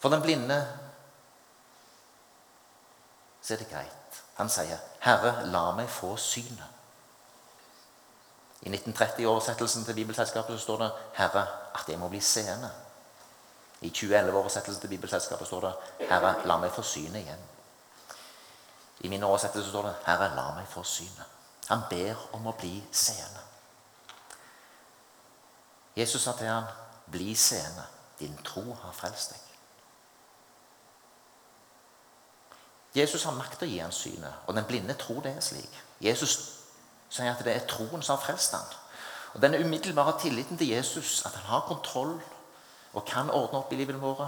For 0.01 0.13
den 0.13 0.21
blinde 0.21 0.57
så 3.41 3.53
er 3.53 3.61
det 3.61 3.69
greit. 3.69 4.23
Han 4.37 4.49
sier, 4.49 4.77
'Herre, 4.99 5.45
la 5.45 5.71
meg 5.71 5.89
få 5.89 6.15
synet'. 6.17 6.73
I 8.61 8.69
1930-oversettelsen 8.69 9.85
til 9.85 9.95
Bibelselskapet 9.95 10.59
så 10.59 10.63
står 10.63 10.77
det 10.77 10.91
'Herre, 11.13 11.47
at 11.73 11.89
jeg 11.89 11.99
må 11.99 12.09
bli 12.09 12.19
seende'. 12.19 12.86
I 13.81 13.89
2011-oversettelsen 13.89 14.81
til 14.81 14.87
Bibelselskapet 14.87 15.47
står 15.47 15.61
det 15.61 15.73
'Herre, 16.09 16.47
la 16.47 16.57
meg 16.57 16.71
få 16.71 16.81
synet 16.81 17.21
igjen'. 17.21 17.45
I 18.99 19.07
min 19.07 19.23
oversettelse 19.23 19.69
står 19.69 19.81
det 19.81 19.95
'Herre, 20.05 20.35
la 20.35 20.53
meg 20.55 20.67
få 20.67 20.83
synet'. 20.83 21.23
Han 21.67 21.81
ber 21.89 22.15
om 22.33 22.47
å 22.47 22.51
bli 22.51 22.83
seende. 22.91 23.39
Jesus 25.95 26.21
sa 26.21 26.31
til 26.37 26.47
ham, 26.47 26.63
'Bli 27.11 27.35
seende. 27.35 27.83
Din 28.19 28.39
tro 28.45 28.73
har 28.73 28.91
frelst 28.91 29.29
deg'. 29.31 29.47
Jesus 32.95 33.23
har 33.23 33.31
makt 33.31 33.59
til 33.59 33.67
å 33.67 33.71
gi 33.71 33.77
ham 33.77 33.91
synet, 33.91 34.33
og 34.47 34.55
den 34.55 34.65
blinde 34.65 34.93
tror 34.93 35.21
det 35.21 35.35
er 35.35 35.41
slik. 35.41 35.83
Jesus 36.01 36.37
sier 37.09 37.31
at 37.31 37.43
det 37.45 37.55
er 37.55 37.67
troen 37.67 38.01
som 38.01 38.17
har 38.17 38.25
frelst 38.25 38.51
ham. 38.51 38.65
Og 39.33 39.41
Denne 39.41 39.59
umiddelbare 39.59 40.19
tilliten 40.19 40.57
til 40.57 40.67
Jesus, 40.67 41.25
at 41.25 41.31
han 41.31 41.43
har 41.43 41.67
kontroll 41.67 42.21
og 42.93 43.05
kan 43.05 43.29
ordne 43.29 43.59
opp 43.59 43.73
i 43.73 43.79
livet 43.79 44.01
vårt, 44.01 44.27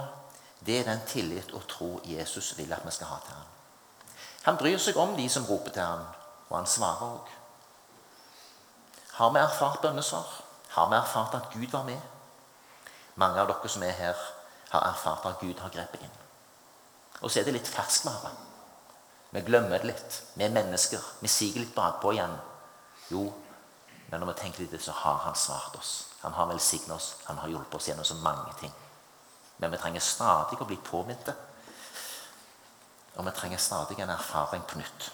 det 0.66 0.80
er 0.80 0.84
den 0.84 1.00
tillit 1.08 1.52
og 1.56 1.66
tro 1.68 2.00
Jesus 2.04 2.52
vil 2.58 2.72
at 2.72 2.84
vi 2.84 2.90
skal 2.90 3.06
ha 3.06 3.18
til 3.24 3.34
ham. 3.34 3.48
Han 4.42 4.56
bryr 4.56 4.78
seg 4.78 4.96
om 4.96 5.16
de 5.16 5.28
som 5.28 5.46
roper 5.48 5.72
til 5.72 5.82
ham, 5.82 6.04
og 6.48 6.56
han 6.58 6.66
svarer 6.66 7.06
òg. 7.06 7.32
Har 9.20 9.30
vi 9.30 9.40
erfart 9.40 9.80
bønnesvar? 9.82 10.28
Har 10.68 10.88
vi 10.88 10.96
erfart 10.96 11.34
at 11.34 11.50
Gud 11.52 11.70
var 11.72 11.84
med? 11.84 12.00
Mange 13.14 13.40
av 13.40 13.48
dere 13.48 13.68
som 13.68 13.82
er 13.82 13.96
her, 13.96 14.16
har 14.70 14.86
erfart 14.92 15.26
at 15.26 15.40
Gud 15.40 15.58
har 15.60 15.72
grepet 15.74 16.00
inn. 16.04 16.16
Og 17.20 17.30
så 17.30 17.40
er 17.40 17.48
det 17.48 17.58
litt 17.58 17.68
ferskvare. 17.68 18.30
Vi 19.30 19.42
glemmer 19.46 19.78
det 19.78 19.90
litt. 19.92 20.22
Vi 20.34 20.44
er 20.44 20.54
mennesker. 20.54 21.02
Vi 21.20 21.28
siger 21.28 21.60
litt 21.60 21.74
bakpå 21.74 22.14
igjen. 22.14 22.32
Jo, 23.10 23.26
men 24.10 24.20
når 24.20 24.32
vi 24.32 24.40
tenker 24.40 24.64
litt, 24.64 24.82
så 24.82 24.92
har 24.92 25.20
han 25.24 25.36
svart 25.38 25.76
oss. 25.78 25.92
Han 26.20 26.34
har 26.34 26.48
velsignet 26.50 26.90
oss. 26.90 27.14
Han 27.28 27.38
har 27.38 27.48
hjulpet 27.48 27.74
oss 27.78 27.86
gjennom 27.88 28.04
så 28.04 28.16
mange 28.18 28.52
ting. 28.58 28.72
Men 29.62 29.70
vi 29.70 29.78
trenger 29.78 30.02
stadig 30.02 30.58
å 30.58 30.66
bli 30.66 30.78
påminnet. 30.82 31.30
Og 33.14 33.26
vi 33.26 33.34
trenger 33.36 33.62
stadig 33.62 34.00
en 34.02 34.10
erfaring 34.10 34.66
på 34.66 34.82
nytt. 34.82 35.10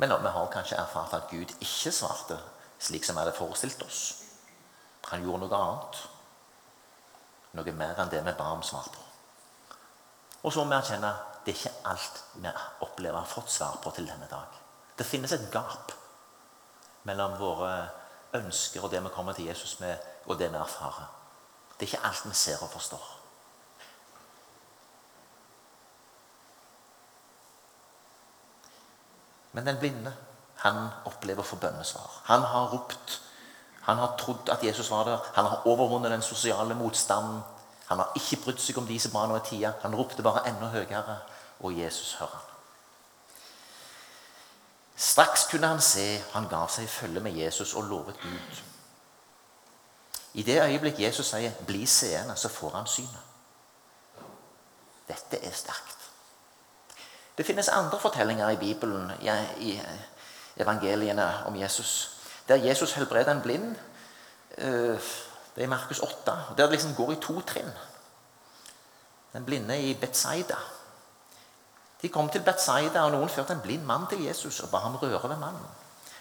Men 0.00 0.16
vi 0.22 0.34
har 0.34 0.52
kanskje 0.52 0.80
erfart 0.80 1.14
at 1.14 1.30
Gud 1.30 1.54
ikke 1.60 1.92
svarte 1.92 2.40
slik 2.80 3.04
som 3.04 3.14
vi 3.14 3.20
hadde 3.20 3.36
forestilt 3.36 3.82
oss. 3.84 4.04
Han 5.12 5.22
gjorde 5.22 5.44
noe 5.44 5.58
annet. 5.58 6.04
Noe 7.54 7.74
mer 7.76 7.98
enn 8.00 8.10
det 8.10 8.24
vi 8.24 8.38
ba 8.38 8.54
om 8.56 8.62
svar 8.64 8.88
på. 8.90 9.02
Og 10.42 10.54
så 10.54 10.64
må 10.64 10.72
vi 10.72 10.80
erkjenne 10.80 11.10
det 11.44 11.52
er 11.52 11.58
ikke 11.58 11.90
alt 11.90 12.24
vi 12.34 12.52
opplever 12.84 13.18
har 13.18 13.28
fått 13.28 13.50
svar 13.50 13.78
på 13.82 13.92
til 13.96 14.08
denne 14.08 14.28
dag. 14.30 14.58
Det 14.98 15.06
finnes 15.06 15.32
et 15.32 15.48
gap 15.52 15.92
mellom 17.08 17.38
våre 17.40 17.72
ønsker 18.36 18.84
og 18.84 18.90
det 18.92 19.00
vi 19.04 19.12
kommer 19.14 19.32
til 19.32 19.48
Jesus 19.48 19.78
med, 19.80 19.96
og 20.26 20.38
det 20.38 20.50
vi 20.52 20.58
erfarer. 20.60 21.08
Det 21.78 21.86
er 21.86 21.94
ikke 21.94 22.06
alt 22.06 22.26
vi 22.28 22.34
ser 22.36 22.62
og 22.62 22.70
forstår. 22.70 23.06
Men 29.52 29.66
den 29.66 29.78
blinde, 29.78 30.12
han 30.62 30.88
opplever 31.08 31.42
å 31.42 31.48
få 31.48 31.56
bønnesvar. 31.58 32.20
Han 32.28 32.44
har 32.46 32.68
ropt. 32.70 33.16
Han 33.88 33.98
har 33.98 34.14
trodd 34.20 34.52
at 34.52 34.62
Jesus 34.62 34.90
var 34.92 35.08
der. 35.08 35.24
Han 35.34 35.48
har 35.48 35.66
overvunnet 35.66 36.12
den 36.12 36.22
sosiale 36.22 36.76
motstanden. 36.78 37.40
Han 37.90 37.98
har 37.98 38.12
ikke 38.14 38.38
brydd 38.44 38.60
seg 38.62 38.78
om 38.78 38.86
de 38.86 39.00
som 39.02 39.14
var 39.14 39.26
nå 39.26 39.36
i 39.40 39.46
tida. 39.48 39.72
Han 39.82 39.94
ropte 39.98 40.22
bare 40.22 40.44
enda 40.48 40.70
høyere, 40.70 41.16
og 41.60 41.74
Jesus 41.74 42.14
hører 42.20 42.36
han. 42.36 42.46
Straks 45.00 45.46
kunne 45.50 45.66
han 45.66 45.80
se, 45.80 46.22
han 46.32 46.46
gav 46.48 46.68
seg 46.70 46.84
i 46.84 46.92
følge 46.92 47.20
med 47.24 47.34
Jesus 47.34 47.74
og 47.74 47.88
lovet 47.88 48.20
Gud. 48.22 48.60
I 50.34 50.42
det 50.46 50.60
øyeblikk 50.62 51.00
Jesus 51.00 51.26
sier 51.26 51.50
'bli 51.66 51.86
seende', 51.86 52.36
så 52.36 52.48
får 52.48 52.70
han 52.70 52.86
synet. 52.86 53.24
Dette 55.08 55.44
er 55.44 55.50
sterkt. 55.50 55.96
Det 57.38 57.46
finnes 57.46 57.68
andre 57.68 58.00
fortellinger 58.00 58.50
i 58.50 58.56
Bibelen, 58.56 59.10
i 59.58 59.80
evangeliene 60.56 61.46
om 61.46 61.56
Jesus, 61.56 62.16
der 62.48 62.54
Jesus 62.54 62.92
helbreder 62.92 63.32
en 63.32 63.42
blind. 63.42 63.76
Øh, 64.58 65.00
det 65.54 65.62
er 65.62 65.66
i 65.66 65.70
Markus 65.70 65.98
8. 65.98 66.14
Der 66.56 66.66
det 66.66 66.70
liksom 66.70 66.94
går 66.94 67.12
i 67.12 67.20
to 67.22 67.40
trinn. 67.40 67.72
Den 69.32 69.44
blinde 69.44 69.82
i 69.82 69.94
Betzaida. 69.94 70.56
De 72.02 72.08
kom 72.08 72.28
til 72.28 72.42
Betzaida, 72.42 73.02
og 73.04 73.12
noen 73.12 73.28
førte 73.28 73.52
en 73.52 73.60
blind 73.60 73.84
mann 73.84 74.06
til 74.08 74.24
Jesus 74.24 74.60
og 74.60 74.70
ba 74.70 74.78
ham 74.78 74.96
røre 74.96 75.28
ved 75.28 75.36
mannen. 75.36 75.66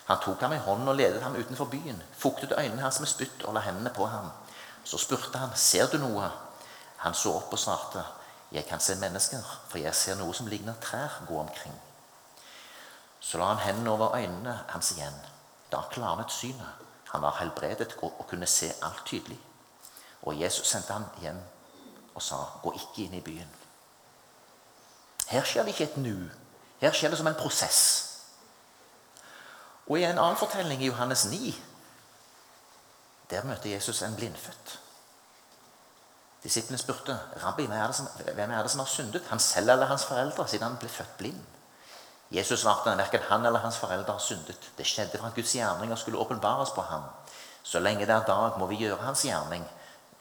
Han 0.09 0.17
tok 0.23 0.41
ham 0.41 0.53
i 0.53 0.57
hånden 0.57 0.87
og 0.87 0.95
ledet 0.95 1.21
ham 1.23 1.35
utenfor 1.35 1.65
byen, 1.65 2.03
fuktet 2.17 2.53
øynene 2.57 2.81
hans 2.81 2.99
med 2.99 3.07
spytt 3.07 3.43
og 3.45 3.53
la 3.53 3.61
hendene 3.61 3.91
på 3.93 4.05
ham. 4.05 4.31
Så 4.83 4.97
spurte 4.97 5.37
han, 5.37 5.49
'Ser 5.55 5.87
du 5.87 5.97
noe?' 5.97 6.31
Han 6.97 7.13
så 7.13 7.33
opp 7.33 7.53
og 7.53 7.59
svarte, 7.59 8.03
'Jeg 8.51 8.65
kan 8.65 8.79
se 8.79 8.95
mennesker, 8.95 9.59
for 9.67 9.77
jeg 9.77 9.95
ser 9.95 10.15
noe 10.15 10.33
som 10.33 10.47
ligner 10.47 10.73
trær 10.81 11.21
gå 11.27 11.39
omkring.' 11.39 11.81
Så 13.19 13.37
la 13.37 13.45
han 13.45 13.57
hendene 13.57 13.91
over 13.91 14.15
øynene 14.15 14.59
hans 14.67 14.91
igjen. 14.91 15.15
Da 15.71 15.81
klarnet 15.91 16.31
synet. 16.31 16.88
Han 17.09 17.21
var 17.21 17.37
helbredet 17.39 17.95
og 18.01 18.25
kunne 18.29 18.45
se 18.45 18.73
alt 18.81 19.05
tydelig. 19.05 19.39
Og 20.21 20.41
Jesus 20.41 20.67
sendte 20.67 20.93
ham 20.93 21.05
hjem 21.21 21.41
og 22.15 22.21
sa, 22.21 22.35
'Gå 22.35 22.71
ikke 22.71 23.03
inn 23.03 23.13
i 23.13 23.21
byen'. 23.29 23.55
Her 25.27 25.43
skjer 25.43 25.63
det 25.63 25.69
ikke 25.69 25.83
et 25.83 25.97
nu. 25.97 26.29
Her 26.79 26.91
skjer 26.91 27.09
det 27.09 27.17
som 27.17 27.27
en 27.27 27.35
prosess. 27.35 28.05
Og 29.87 29.99
I 29.99 30.03
en 30.03 30.19
annen 30.19 30.37
fortelling 30.37 30.81
i 30.83 30.85
Johannes 30.85 31.25
9 31.25 31.63
der 33.29 33.43
møter 33.43 33.69
Jesus 33.69 34.01
en 34.01 34.15
blindfødt. 34.15 34.79
Disiplene 36.43 36.77
spurte, 36.77 37.19
'Rabbi, 37.35 37.65
hvem 38.33 38.51
er 38.51 38.61
det 38.61 38.71
som 38.71 38.79
har 38.79 38.85
syndet?' 38.85 39.27
Han 39.27 39.39
selv 39.39 39.69
eller 39.69 39.85
hans 39.85 40.05
foreldre, 40.05 40.47
siden 40.47 40.67
han 40.67 40.77
ble 40.77 40.89
født 40.89 41.17
blind? 41.17 41.45
Jesus 42.31 42.61
svarte 42.61 42.91
at 42.91 42.97
verken 42.97 43.25
han 43.29 43.45
eller 43.45 43.59
hans 43.59 43.77
foreldre 43.81 44.13
har 44.13 44.21
syndet. 44.21 44.69
Det 44.77 44.85
skjedde 44.85 45.17
for 45.17 45.27
at 45.27 45.35
Guds 45.35 45.55
gjerninger 45.55 45.95
skulle 45.95 46.19
åpenbares 46.21 46.69
på 46.75 46.81
ham. 46.81 47.03
Så 47.63 47.79
lenge 47.79 48.05
det 48.05 48.15
er 48.15 48.25
dag, 48.27 48.59
må 48.59 48.67
vi 48.69 48.77
gjøre 48.83 49.01
hans 49.01 49.23
gjerning, 49.25 49.65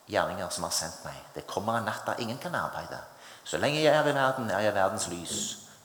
gjerninger 0.09 0.49
som 0.49 0.65
har 0.65 0.73
sendt 0.73 1.03
meg. 1.05 1.17
Det 1.35 1.47
kommer 1.47 1.77
en 1.77 1.85
natt 1.85 2.05
da 2.07 2.17
ingen 2.17 2.37
kan 2.41 2.55
arbeide. 2.55 2.97
Så 3.45 3.57
lenge 3.57 3.81
jeg 3.81 3.93
er 3.93 4.07
i 4.07 4.13
verden, 4.15 4.49
er 4.49 4.65
jeg 4.65 4.75
verdens 4.75 5.07
lys. 5.07 5.37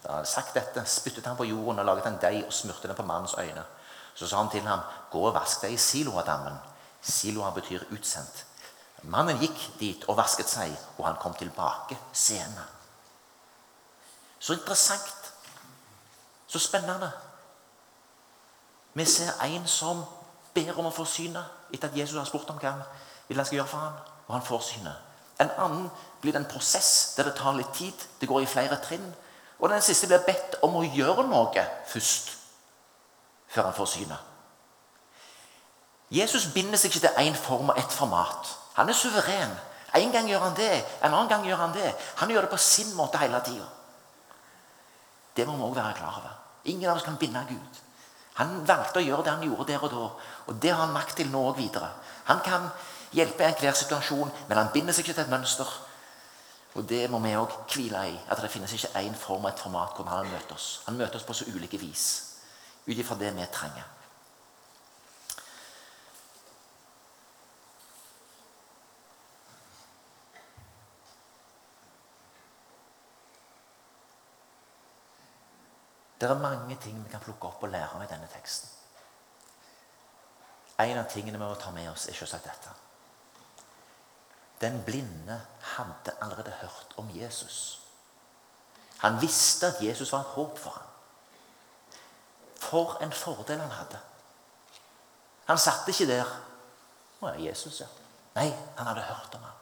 Da 0.03 0.09
han 0.09 0.23
hadde 0.23 0.29
sagt 0.29 0.57
dette, 0.57 0.85
spyttet 0.89 1.27
han 1.27 1.37
på 1.37 1.47
jorden 1.49 1.81
og 1.81 1.89
laget 1.89 2.09
en 2.09 2.21
deig 2.21 2.43
og 2.47 2.53
smurte 2.53 2.89
den 2.89 2.97
på 2.97 3.07
mannens 3.09 3.37
øyne. 3.39 3.65
Så 4.15 4.27
sa 4.27 4.37
han 4.37 4.51
til 4.51 4.67
ham, 4.67 4.81
gå 5.11 5.21
og 5.29 5.35
vask 5.35 5.63
deg 5.65 5.77
i 5.77 5.81
Siloadammen. 5.81 6.57
Siloa 7.03 7.51
betyr 7.53 7.85
utsendt. 7.93 8.45
Mannen 9.13 9.41
gikk 9.41 9.65
dit 9.81 10.05
og 10.09 10.17
vasket 10.17 10.49
seg, 10.49 10.73
og 10.97 11.05
han 11.05 11.19
kom 11.21 11.35
tilbake 11.37 11.97
senere. 12.13 12.65
Så 14.41 14.57
interessant 14.57 15.24
så 16.55 16.59
spennende. 16.63 17.11
Vi 18.95 19.05
ser 19.05 19.33
en 19.43 19.67
som 19.67 20.05
ber 20.55 20.79
om 20.79 20.87
å 20.87 20.95
få 20.95 21.07
synet 21.09 21.75
etter 21.75 21.91
at 21.91 21.97
Jesus 21.99 22.19
har 22.19 22.29
spurt 22.29 22.51
om 22.53 22.61
hva 22.63 22.77
han 22.77 22.85
vil 23.27 23.41
han 23.41 23.47
skal 23.49 23.59
gjøre 23.59 23.71
for 23.73 23.83
ham, 23.83 23.97
og 24.29 24.35
han 24.37 24.47
får 24.47 24.61
synet. 24.69 25.01
En 25.43 25.51
annen 25.59 25.89
blir 26.23 26.33
det 26.33 26.45
en 26.45 26.53
prosess 26.53 27.15
der 27.17 27.27
det 27.27 27.35
tar 27.41 27.57
litt 27.59 27.73
tid. 27.75 28.05
Det 28.21 28.29
går 28.31 28.45
i 28.45 28.51
flere 28.51 28.79
trinn. 28.85 29.07
Og 29.59 29.71
den 29.71 29.83
siste 29.83 30.07
blir 30.07 30.23
bedt 30.23 30.61
om 30.63 30.77
å 30.79 30.85
gjøre 30.87 31.25
noe 31.27 31.65
først, 31.91 32.31
før 33.51 33.71
han 33.71 33.75
får 33.75 33.91
synet. 33.97 34.31
Jesus 36.15 36.47
binder 36.55 36.79
seg 36.79 36.93
ikke 36.93 37.09
til 37.09 37.25
én 37.25 37.35
form 37.35 37.73
og 37.73 37.81
ett 37.81 37.93
format. 37.93 38.55
Han 38.79 38.89
er 38.89 38.95
suveren. 38.99 39.59
En 39.95 40.15
gang 40.15 40.29
gjør 40.31 40.47
han 40.47 40.57
det, 40.59 40.71
en 41.03 41.11
annen 41.11 41.31
gang 41.31 41.47
gjør 41.47 41.63
han 41.65 41.75
det. 41.75 41.91
Han 42.23 42.31
gjør 42.31 42.47
det 42.47 42.55
på 42.55 42.63
sin 42.63 42.95
måte 42.95 43.19
hele 43.19 43.41
tida. 43.47 43.67
Det 45.35 45.47
må 45.49 45.57
vi 45.57 45.67
òg 45.67 45.77
være 45.81 45.99
klar 45.99 46.19
over. 46.23 46.44
Ingen 46.65 46.91
av 46.91 46.97
oss 46.97 47.07
kan 47.07 47.17
binde 47.21 47.45
Gud. 47.49 47.81
Han 48.41 48.65
valgte 48.67 48.99
å 48.99 49.05
gjøre 49.05 49.25
det 49.25 49.35
han 49.37 49.47
gjorde 49.47 49.67
der 49.69 49.85
og 49.85 49.93
da, 49.93 50.05
og 50.49 50.61
det 50.61 50.73
har 50.73 50.81
han 50.83 50.95
makt 50.95 51.17
til 51.21 51.31
nå 51.31 51.43
og 51.53 51.59
videre. 51.59 51.91
Han 52.27 52.41
kan 52.43 52.67
hjelpe 53.15 53.45
i 53.45 53.47
enhver 53.47 53.77
situasjon, 53.79 54.33
men 54.49 54.59
han 54.59 54.73
binder 54.75 54.97
seg 54.97 55.05
ikke 55.05 55.21
til 55.21 55.27
et 55.27 55.35
mønster. 55.35 55.71
Og 56.75 56.87
det 56.91 57.05
må 57.11 57.21
vi 57.23 57.37
òg 57.39 57.53
hvile 57.71 58.01
i. 58.11 58.15
At 58.27 58.43
det 58.43 58.51
finnes 58.51 58.73
ikke 58.75 59.05
én 59.05 59.15
form 59.15 59.47
og 59.47 59.53
et 59.53 59.63
format 59.63 59.95
hvor 59.95 60.11
han 60.11 60.31
møter 60.31 60.57
oss. 60.57 60.81
Han 60.89 60.99
møter 60.99 61.21
oss 61.21 61.27
på 61.29 61.37
så 61.37 61.47
ulike 61.55 61.79
vis 61.79 62.07
ut 62.85 62.99
ifra 62.99 63.17
det 63.17 63.31
vi 63.37 63.47
trenger. 63.53 63.94
Det 76.25 76.31
er 76.31 76.41
mange 76.41 76.77
ting 76.81 77.05
vi 77.05 77.11
kan 77.13 77.21
plukke 77.21 77.51
opp 77.51 77.63
og 77.67 77.69
lære 77.69 77.99
av 77.99 78.03
i 78.03 78.07
denne 78.09 78.25
teksten. 78.33 78.69
En 80.81 80.97
av 80.97 81.11
tingene 81.13 81.37
vi 81.37 81.45
må 81.45 81.57
ta 81.61 81.69
med 81.71 81.91
oss, 81.91 82.07
er 82.09 82.17
selvsagt 82.17 82.47
dette. 82.49 82.71
Den 84.63 84.79
blinde 84.87 85.37
hadde 85.75 86.15
allerede 86.25 86.55
hørt 86.63 86.95
om 86.97 87.11
Jesus. 87.13 87.59
Han 89.03 89.21
visste 89.21 89.69
at 89.69 89.83
Jesus 89.85 90.13
var 90.13 90.25
et 90.25 90.33
håp 90.39 90.57
for 90.59 90.79
ham. 90.79 90.89
For 92.57 92.97
en 93.05 93.13
fordel 93.13 93.61
han 93.61 93.77
hadde. 93.83 94.01
Han 95.53 95.61
satt 95.61 95.93
ikke 95.93 96.09
der 96.09 96.33
Å 97.21 97.35
ja, 97.35 97.51
Jesus, 97.51 97.83
ja. 97.83 97.91
Nei, 98.39 98.49
han 98.79 98.89
hadde 98.89 99.05
hørt 99.11 99.37
om 99.37 99.45
ham. 99.45 99.61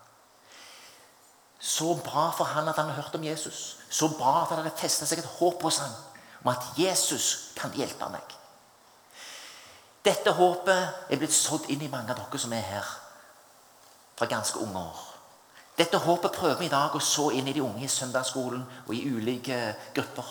Så 1.58 1.90
bra 2.06 2.30
for 2.38 2.54
han 2.54 2.70
at 2.70 2.78
han 2.78 2.86
hadde 2.86 3.02
hørt 3.02 3.18
om 3.18 3.26
Jesus. 3.26 3.82
Så 3.90 4.12
bra 4.14 4.44
at 4.44 4.54
han 4.54 4.62
hadde 4.62 4.78
festa 4.78 5.10
seg 5.10 5.26
et 5.26 5.34
håp 5.40 5.62
hos 5.66 5.82
ham 5.82 6.00
om 6.42 6.50
at 6.52 6.64
Jesus 6.76 7.52
kan 7.56 7.72
hjelpe 7.76 8.08
meg. 8.10 8.36
Dette 10.02 10.34
håpet 10.34 11.10
er 11.10 11.20
blitt 11.20 11.34
sådd 11.34 11.68
inn 11.70 11.82
i 11.84 11.90
mange 11.90 12.10
av 12.10 12.18
dere 12.18 12.40
som 12.42 12.52
er 12.56 12.64
her 12.66 12.88
fra 14.18 14.26
ganske 14.26 14.58
unge 14.58 14.80
år. 14.80 15.02
Dette 15.78 15.98
håpet 15.98 16.34
prøver 16.34 16.58
vi 16.58 16.66
i 16.66 16.72
dag 16.72 16.94
å 16.94 17.00
så 17.00 17.30
inn 17.32 17.48
i 17.48 17.54
de 17.54 17.62
unge 17.64 17.86
i 17.86 17.90
søndagsskolen 17.90 18.64
og 18.86 18.94
i 18.94 19.04
ulike 19.08 19.58
grupper. 19.94 20.26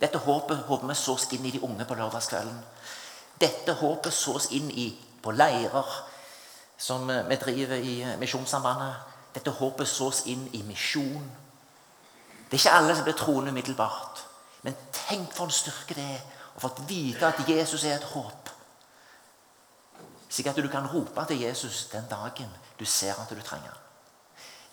Dette 0.00 0.18
håpet 0.18 0.66
håper 0.66 0.90
vi 0.90 0.96
sås 0.98 1.28
inn 1.32 1.46
i 1.46 1.54
de 1.54 1.62
unge 1.62 1.86
på 1.86 1.96
lørdagskvelden. 1.96 2.58
Dette 3.40 3.78
håpet 3.78 4.14
sås 4.14 4.50
inn 4.52 4.68
i 4.70 4.90
på 5.22 5.30
leirer 5.30 5.94
som 6.76 7.06
vi 7.06 7.38
driver 7.38 7.78
i 7.78 7.94
Misjonssambandet. 8.18 9.08
Dette 9.32 9.54
håpet 9.54 9.88
sås 9.88 10.26
inn 10.26 10.48
i 10.52 10.60
misjon. 10.66 11.30
Det 12.50 12.58
er 12.58 12.60
ikke 12.60 12.76
alle 12.76 12.96
som 12.96 13.06
blir 13.06 13.16
troende 13.16 13.54
umiddelbart. 13.54 14.26
Men 14.62 14.76
tenk 14.92 15.32
for 15.34 15.48
en 15.48 15.54
styrke 15.54 15.96
det 15.98 16.06
er 16.16 16.22
å 16.56 16.62
få 16.62 16.70
vite 16.88 17.26
at 17.26 17.48
Jesus 17.48 17.84
er 17.84 17.96
et 17.96 18.10
håp. 18.12 18.50
Slik 20.32 20.48
at 20.48 20.60
du 20.60 20.68
kan 20.72 20.88
rope 20.88 21.24
til 21.28 21.42
Jesus 21.44 21.86
den 21.92 22.06
dagen 22.10 22.50
du 22.78 22.84
ser 22.88 23.18
at 23.20 23.28
du 23.28 23.40
trenger 23.44 23.74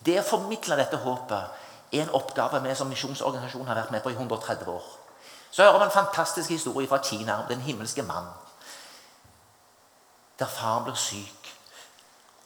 Det 0.05 0.15
å 0.21 0.23
formidle 0.23 0.77
dette 0.79 0.97
håpet 1.03 1.65
er 1.91 2.05
en 2.05 2.13
oppgave 2.15 2.61
vi 2.63 2.75
som 2.77 2.87
misjonsorganisasjon 2.87 3.67
har 3.67 3.75
vært 3.81 3.91
med 3.91 4.03
på 4.03 4.13
i 4.13 4.15
130 4.15 4.69
år. 4.71 4.85
Så 5.51 5.65
hører 5.65 5.81
vi 5.81 5.87
en 5.89 5.97
fantastisk 5.97 6.53
historie 6.53 6.87
fra 6.87 7.01
Kina 7.03 7.41
om 7.41 7.49
den 7.49 7.65
himmelske 7.65 8.05
mann. 8.07 8.29
Der 10.39 10.47
faren 10.47 10.85
blir 10.85 10.95
syk, 10.95 11.49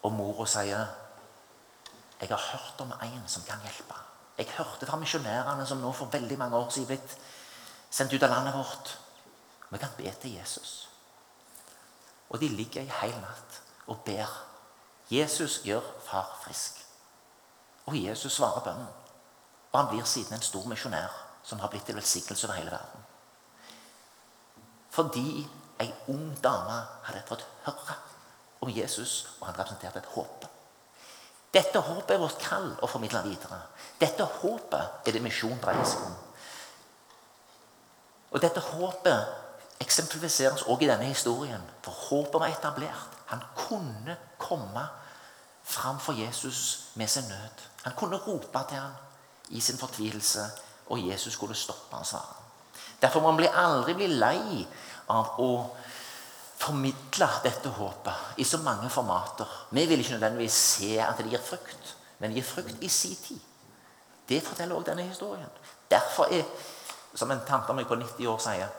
og 0.02 0.12
mora 0.12 0.46
sier 0.46 0.88
'Jeg 2.20 2.30
har 2.30 2.44
hørt 2.52 2.82
om 2.82 2.94
en 3.02 3.24
som 3.28 3.44
kan 3.44 3.60
hjelpe'. 3.64 4.00
Jeg 4.38 4.48
hørte 4.58 4.86
fra 4.86 4.98
misjonærene 4.98 5.65
som 5.65 5.78
nå 5.78 5.91
for 5.91 6.06
veldig 6.06 6.38
mange 6.38 6.58
år 6.58 6.70
siden 6.70 6.88
blitt 6.88 7.17
sendt 7.93 8.13
ut 8.13 8.23
av 8.23 8.29
landet 8.29 8.56
vårt. 8.56 8.97
Vi 9.69 9.77
kan 9.82 9.93
be 9.97 10.12
til 10.21 10.34
Jesus. 10.34 10.89
Og 12.29 12.39
de 12.41 12.49
ligger 12.49 12.82
ei 12.82 12.89
hel 13.01 13.13
natt 13.21 13.60
og 13.88 14.01
ber. 14.06 14.29
Jesus 15.12 15.60
gjør 15.65 15.86
far 16.06 16.32
frisk. 16.41 16.79
Og 17.86 17.97
Jesus 17.97 18.34
svarer 18.34 18.65
bønnen. 18.65 18.89
Og 19.71 19.79
han 19.79 19.89
blir 19.91 20.06
siden 20.10 20.38
en 20.38 20.45
stor 20.45 20.65
misjonær 20.69 21.13
som 21.43 21.60
har 21.60 21.69
blitt 21.69 21.86
til 21.86 21.97
velsignelse 21.97 22.47
over 22.47 22.58
hele 22.58 22.71
verden. 22.71 23.06
Fordi 24.93 25.45
ei 25.82 25.89
ung 26.08 26.34
dame 26.41 26.79
hadde 27.03 27.25
fått 27.27 27.45
høre 27.65 27.97
om 28.63 28.69
Jesus, 28.71 29.27
og 29.39 29.47
han 29.49 29.58
representerte 29.58 29.99
et 29.99 30.12
håp. 30.15 30.45
Dette 31.53 31.79
håpet 31.79 32.15
er 32.15 32.21
vårt 32.21 32.39
kall 32.41 32.69
å 32.82 32.89
formidle 32.89 33.21
videre. 33.25 33.60
Dette 33.99 34.25
håpet 34.39 35.08
er 35.08 35.13
det 35.13 35.21
misjon 35.21 35.60
dreier 35.62 35.86
seg 35.86 36.06
om. 36.08 36.15
Og 38.34 38.41
Dette 38.41 38.60
håpet 38.60 39.26
eksemplifiseres 39.84 40.62
også 40.62 40.84
i 40.84 40.89
denne 40.89 41.06
historien. 41.06 41.62
For 41.86 41.91
håpet 41.91 42.41
var 42.41 42.52
etablert. 42.52 43.17
Han 43.32 43.41
kunne 43.56 44.17
komme 44.38 44.88
fram 45.63 46.00
for 46.00 46.13
Jesus 46.13 46.89
med 46.96 47.08
sin 47.08 47.24
nød. 47.30 47.65
Han 47.84 47.93
kunne 47.98 48.17
rope 48.17 48.60
til 48.69 48.78
ham 48.78 48.91
i 49.50 49.60
sin 49.60 49.78
fortvilelse, 49.78 50.46
og 50.89 51.08
Jesus 51.08 51.34
skulle 51.34 51.56
stoppe 51.56 51.96
hans 51.96 52.08
svare. 52.08 52.41
Derfor 53.02 53.19
må 53.19 53.32
man 53.32 53.48
aldri 53.54 53.93
bli 53.93 54.08
lei 54.08 54.63
av 55.12 55.39
å 55.39 55.50
formidle 56.63 57.28
dette 57.43 57.69
håpet 57.69 58.39
i 58.39 58.46
så 58.48 58.58
mange 58.63 58.89
formater. 58.89 59.50
Vi 59.72 59.86
vil 59.86 60.00
ikke 60.00 60.15
nødvendigvis 60.15 60.60
se 60.78 60.93
at 61.04 61.17
det 61.19 61.32
gir 61.32 61.43
frukt, 61.43 61.96
men 62.19 62.32
det 62.32 62.39
gir 62.39 62.48
frukt 62.48 62.84
i 62.84 62.89
sin 62.89 63.15
tid. 63.15 63.41
Det 64.30 64.39
forteller 64.43 64.76
også 64.76 64.91
denne 64.91 65.04
historien. 65.10 65.50
Derfor 65.91 66.32
er, 66.32 66.46
som 67.13 67.32
en 67.32 67.45
tante 67.45 67.69
av 67.69 67.78
meg 67.78 67.88
på 67.88 67.97
90 67.99 68.30
år 68.30 68.41
sier, 68.41 68.71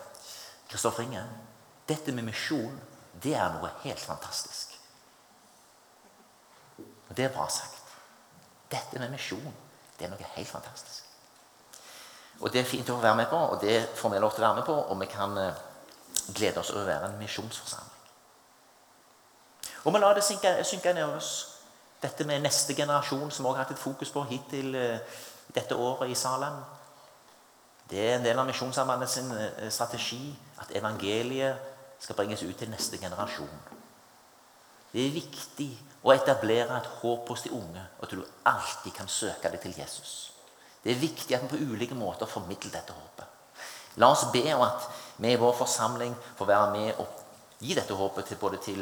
Kristoffer 0.71 1.05
Inge, 1.05 1.23
dette 1.89 2.13
med 2.13 2.27
misjon, 2.27 2.75
det 3.23 3.35
er 3.39 3.53
noe 3.55 3.71
helt 3.85 4.01
fantastisk. 4.01 4.75
Og 6.79 7.15
det 7.15 7.29
er 7.29 7.35
bra 7.35 7.47
sagt. 7.53 7.83
Dette 8.73 8.99
med 8.99 9.13
misjon, 9.13 9.53
det 9.99 10.07
er 10.07 10.15
noe 10.15 10.33
helt 10.35 10.51
fantastisk. 10.51 11.05
Og 12.41 12.51
det 12.51 12.65
er 12.65 12.69
fint 12.69 12.91
å 12.91 12.99
være 12.99 13.21
med 13.21 13.31
på, 13.31 13.39
og 13.39 13.61
det 13.63 13.77
får 13.95 14.15
vi 14.15 14.23
lov 14.23 14.35
til 14.35 14.43
å 14.43 14.49
være 14.49 14.59
med 14.59 14.67
på, 14.67 14.75
og 14.75 15.01
vi 15.01 15.11
kan 15.13 15.37
eh, 15.39 15.61
glede 16.35 16.61
oss 16.61 16.73
over 16.75 16.83
å 16.83 16.89
være 16.89 17.11
en 17.13 17.21
misjonsforsamling. 17.21 17.91
Og 19.85 19.93
vi 19.93 20.01
lar 20.01 20.17
det 20.17 20.25
synke, 20.25 20.57
synke 20.65 20.95
ned 20.97 21.13
oss. 21.13 21.33
Dette 22.03 22.25
med 22.29 22.43
neste 22.43 22.75
generasjon, 22.77 23.31
som 23.31 23.45
vi 23.45 23.53
har 23.53 23.63
hatt 23.63 23.75
et 23.77 23.81
fokus 23.81 24.11
på 24.13 24.25
hittil 24.29 24.75
uh, 24.77 25.21
dette 25.55 25.77
året 25.77 26.11
i 26.11 26.17
Salem. 26.17 26.57
Det 27.91 28.01
er 28.01 28.17
en 28.17 28.25
del 28.25 28.39
av 28.41 28.49
Misjonssambandet 28.49 29.17
uh, 29.29 29.71
strategi 29.71 30.33
at 30.63 30.73
evangeliet 30.77 31.73
skal 32.01 32.17
bringes 32.17 32.43
ut 32.43 32.57
til 32.59 32.71
neste 32.73 32.99
generasjon. 33.01 33.51
Det 34.93 35.03
er 35.03 35.17
viktig 35.17 35.71
å 36.05 36.13
etablere 36.15 36.77
et 36.79 36.91
håp 37.01 37.29
hos 37.33 37.43
de 37.45 37.53
unge, 37.57 37.83
og 37.99 38.07
at 38.07 38.15
du 38.15 38.23
alltid 38.47 38.93
kan 38.95 39.09
søke 39.11 39.51
deg 39.51 39.63
til 39.63 39.75
Jesus. 39.79 40.13
Det 40.85 40.93
er 40.93 41.01
viktig 41.01 41.37
at 41.37 41.45
vi 41.47 41.57
på 41.57 41.73
ulike 41.73 41.97
måter 41.97 42.29
formidler 42.29 42.73
dette 42.73 42.93
håpet. 42.93 43.27
La 43.97 44.11
oss 44.13 44.27
be 44.33 44.43
om 44.55 44.65
at 44.67 44.89
vi 45.23 45.33
i 45.33 45.41
vår 45.41 45.55
forsamling 45.57 46.15
får 46.39 46.51
være 46.51 46.71
med 46.75 47.03
og 47.03 47.21
gi 47.63 47.77
dette 47.79 47.97
håpet 47.97 48.29
til 48.29 48.41
både 48.41 48.61
til 48.63 48.81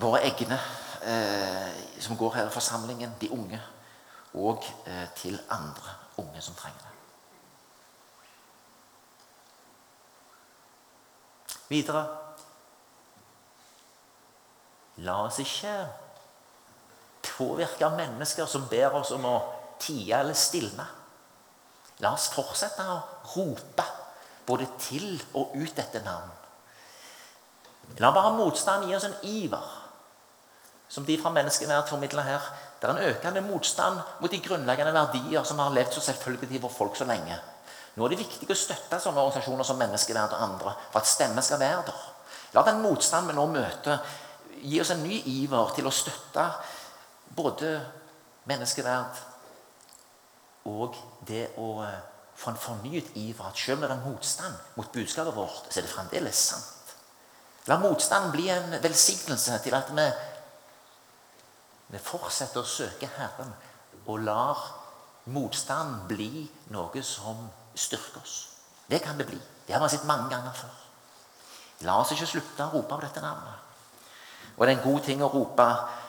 våre 0.00 0.22
egne 0.26 0.58
eh, 1.02 1.72
som 2.00 2.16
går 2.16 2.36
her 2.38 2.46
i 2.48 2.54
forsamlingen, 2.54 3.16
de 3.20 3.30
unge, 3.34 3.60
og 4.38 4.64
eh, 4.86 5.08
til 5.18 5.38
andre 5.50 5.98
unge 6.22 6.42
som 6.42 6.54
trenger 6.54 6.86
det. 6.86 6.97
Videre 11.68 12.04
La 15.06 15.20
oss 15.28 15.38
ikke 15.38 15.72
påvirke 17.22 17.90
mennesker 17.94 18.48
som 18.50 18.66
ber 18.70 18.96
oss 18.98 19.12
om 19.14 19.26
å 19.28 19.36
tie 19.78 20.16
eller 20.16 20.34
stilne. 20.34 20.86
La 22.02 22.14
oss 22.16 22.26
fortsette 22.34 22.82
å 22.82 22.98
rope 23.36 23.84
både 24.48 24.66
til 24.82 25.12
og 25.38 25.54
ut 25.54 25.78
etter 25.78 26.02
navn. 26.02 26.32
La 28.02 28.10
bare 28.12 28.34
motstand 28.36 28.88
gi 28.88 28.96
oss 28.96 29.06
en 29.06 29.16
iver, 29.26 29.68
som 30.88 31.06
de 31.06 31.16
fra 31.20 31.30
Menneskeverd 31.32 31.88
formidler 31.88 32.26
her. 32.26 32.50
Det 32.80 32.88
er 32.88 32.94
en 32.94 33.12
økende 33.12 33.44
motstand 33.46 34.02
mot 34.20 34.30
de 34.30 34.40
grunnleggende 34.42 34.94
verdier 34.94 35.46
som 35.46 35.62
har 35.62 35.72
levd 35.74 35.94
så 35.96 36.04
selvfølgelig 36.08 36.60
for 36.64 36.74
folk 36.74 36.98
så 36.98 37.06
lenge. 37.08 37.38
Nå 37.98 38.06
er 38.06 38.14
det 38.14 38.20
viktig 38.20 38.46
å 38.46 38.56
støtte 38.56 39.00
sånne 39.02 39.24
organisasjoner 39.24 39.66
som 39.66 39.78
Menneskeverd 39.80 40.36
og 40.36 40.42
andre 40.44 40.74
for 40.92 41.00
at 41.00 41.10
stemmen 41.10 41.42
skal 41.42 41.58
være 41.58 41.88
der. 41.88 42.02
La 42.54 42.62
den 42.64 42.78
motstanden 42.84 43.32
vi 43.32 43.36
nå 43.36 43.46
møter, 43.50 43.98
gi 44.62 44.78
oss 44.80 44.92
en 44.94 45.02
ny 45.02 45.18
iver 45.32 45.74
til 45.74 45.88
å 45.88 45.94
støtte 45.94 46.44
både 47.34 47.72
menneskeverd 48.48 49.18
og 50.68 50.96
det 51.28 51.44
å 51.60 51.68
eh, 51.84 52.00
få 52.38 52.52
en 52.52 52.60
fornyet 52.60 53.12
iver 53.18 53.50
at 53.50 53.58
selv 53.58 53.78
om 53.78 53.84
det 53.84 53.90
er 53.94 54.02
motstand 54.04 54.74
mot 54.76 54.90
budskapet 54.94 55.36
vårt, 55.36 55.68
så 55.68 55.80
er 55.80 55.86
det 55.86 55.92
fremdeles 55.92 56.42
sant. 56.52 56.74
La 57.68 57.78
motstanden 57.80 58.32
bli 58.32 58.48
en 58.52 58.76
velsignelse 58.82 59.58
til 59.64 59.76
at 59.76 59.90
vi, 59.96 60.06
vi 61.92 62.02
fortsetter 62.02 62.62
å 62.62 62.68
søke 62.68 63.10
Herren 63.18 63.52
og 64.06 64.22
lar 64.24 64.62
motstanden 65.34 66.06
bli 66.08 66.46
noe 66.72 67.02
som 67.04 67.48
styrker 67.78 68.20
oss. 68.22 68.36
Det 68.90 69.00
kan 69.04 69.18
det 69.18 69.26
bli. 69.26 69.38
Det 69.66 69.74
har 69.74 69.82
vi 69.82 69.88
sett 69.92 70.06
mange 70.08 70.30
ganger 70.32 70.52
før. 70.52 70.76
La 71.86 71.98
oss 72.00 72.12
ikke 72.12 72.26
slutte 72.26 72.66
å 72.66 72.72
rope 72.72 72.94
av 72.94 73.04
dette 73.04 73.22
navnet. 73.22 73.66
Og 74.56 74.66
det 74.66 74.72
er 74.72 74.78
en 74.78 74.92
god 74.92 75.04
ting 75.06 75.22
å 75.22 75.30
rope 75.32 75.66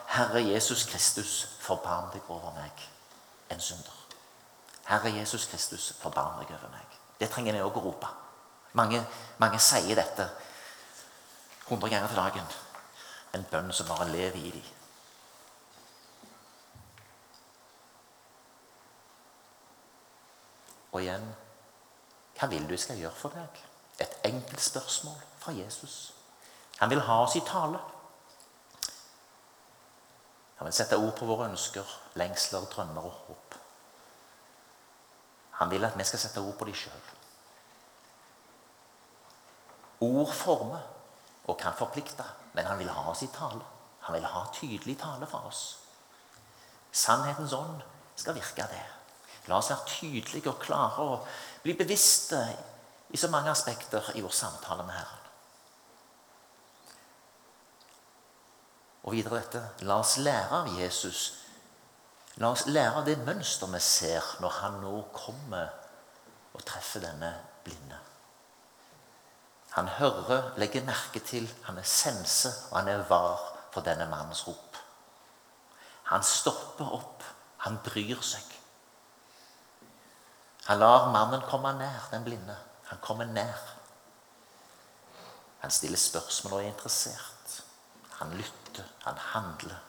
'Herre 0.09 0.41
Jesus 0.41 0.83
Kristus, 0.83 1.47
forbarm 1.59 2.09
deg 2.13 2.21
over 2.29 2.51
meg, 2.55 2.71
en 3.49 3.59
synder'. 3.59 3.99
Herre 4.83 5.11
Jesus 5.11 5.45
Kristus, 5.45 5.93
forbarm 6.01 6.39
deg 6.39 6.55
over 6.55 6.69
meg. 6.71 6.97
Det 7.19 7.29
trenger 7.29 7.53
vi 7.53 7.61
òg 7.61 7.77
å 7.77 7.83
rope. 7.83 8.07
Mange, 8.73 9.05
mange 9.37 9.59
sier 9.59 9.95
dette 9.95 10.29
hundre 11.69 11.89
ganger 11.89 12.07
til 12.07 12.17
dagen. 12.17 12.45
En 13.33 13.45
bønn 13.51 13.73
som 13.73 13.87
bare 13.87 14.09
lever 14.09 14.39
i 14.39 14.51
dem. 14.51 14.63
Og 20.91 21.01
igjen 21.01 21.35
hva 22.39 22.47
vil 22.47 22.63
du 22.67 22.71
jeg 22.71 22.79
skal 22.85 22.99
gjøre 23.01 23.19
for 23.19 23.35
deg? 23.35 23.63
Et 23.99 24.13
enkelt 24.29 24.61
spørsmål 24.63 25.17
fra 25.39 25.51
Jesus. 25.51 26.13
Han 26.79 26.89
vil 26.89 27.01
ha 27.03 27.17
oss 27.25 27.35
i 27.35 27.43
tale. 27.43 27.79
Han 30.59 30.67
vil 30.67 30.75
sette 30.75 30.97
ord 30.97 31.11
på 31.17 31.27
våre 31.27 31.49
ønsker, 31.49 31.87
lengsler, 32.19 32.67
drømmer 32.71 33.09
og 33.09 33.11
håp. 33.11 33.57
Han 35.59 35.71
vil 35.71 35.83
at 35.83 35.97
vi 35.99 36.07
skal 36.07 36.19
sette 36.19 36.39
ord 36.39 36.55
på 36.55 36.67
dem 36.69 36.77
sjøl. 36.79 37.09
Ord 40.07 40.31
former 40.31 40.85
og 41.43 41.57
kan 41.59 41.75
forplikte, 41.75 42.23
men 42.53 42.65
han 42.65 42.79
vil 42.79 42.91
ha 42.95 43.03
oss 43.11 43.25
i 43.25 43.31
tale. 43.35 43.65
Han 44.07 44.15
vil 44.15 44.27
ha 44.31 44.45
tydelig 44.55 44.95
tale 45.01 45.27
for 45.27 45.51
oss. 45.51 45.63
Sannhetens 46.91 47.53
ånd 47.53 47.83
skal 48.15 48.35
virke 48.39 48.67
det. 48.71 48.85
La 49.49 49.57
oss 49.57 49.71
være 49.71 49.87
tydelige 49.89 50.51
og 50.51 50.59
klare 50.61 51.05
og 51.05 51.27
bli 51.63 51.73
bevisste 51.77 52.39
i 53.09 53.17
så 53.17 53.29
mange 53.33 53.49
aspekter 53.51 54.11
i 54.15 54.21
vår 54.21 54.35
samtale 54.35 54.85
med 54.85 54.93
Herren. 54.93 55.25
Og 59.03 59.15
videre 59.15 59.39
dette 59.39 59.87
La 59.89 59.99
oss 60.03 60.17
lære 60.21 60.61
av 60.61 60.69
Jesus. 60.77 61.23
La 62.37 62.51
oss 62.53 62.67
lære 62.69 63.01
av 63.01 63.07
det 63.07 63.17
mønster 63.25 63.71
vi 63.73 63.81
ser 63.83 64.35
når 64.43 64.59
han 64.61 64.77
nå 64.83 64.93
kommer 65.15 65.73
og 66.53 66.63
treffer 66.65 67.03
denne 67.03 67.33
blinde. 67.65 67.97
Han 69.77 69.87
hører, 69.99 70.53
legger 70.57 70.85
merke 70.85 71.21
til, 71.23 71.45
han 71.63 71.77
er 71.77 71.87
sense, 71.87 72.49
og 72.71 72.79
han 72.79 72.89
er 72.89 73.03
var 73.09 73.41
for 73.73 73.85
denne 73.85 74.07
mannens 74.09 74.41
rop. 74.47 74.77
Han 76.09 76.23
stopper 76.25 76.89
opp. 76.97 77.25
Han 77.65 77.77
bryr 77.85 78.21
seg. 78.23 78.48
Han 80.69 80.77
lar 80.77 81.07
mannen 81.09 81.41
komme 81.49 81.71
nær, 81.73 82.03
den 82.11 82.23
blinde. 82.23 82.55
Han 82.91 82.99
kommer 83.01 83.25
nær. 83.25 83.57
Han 85.63 85.71
stiller 85.73 85.97
spørsmål 85.97 86.53
og 86.53 86.61
er 86.61 86.69
interessert. 86.69 87.55
Han 88.19 88.35
lytter, 88.37 88.85
han 89.01 89.17
handler. 89.17 89.79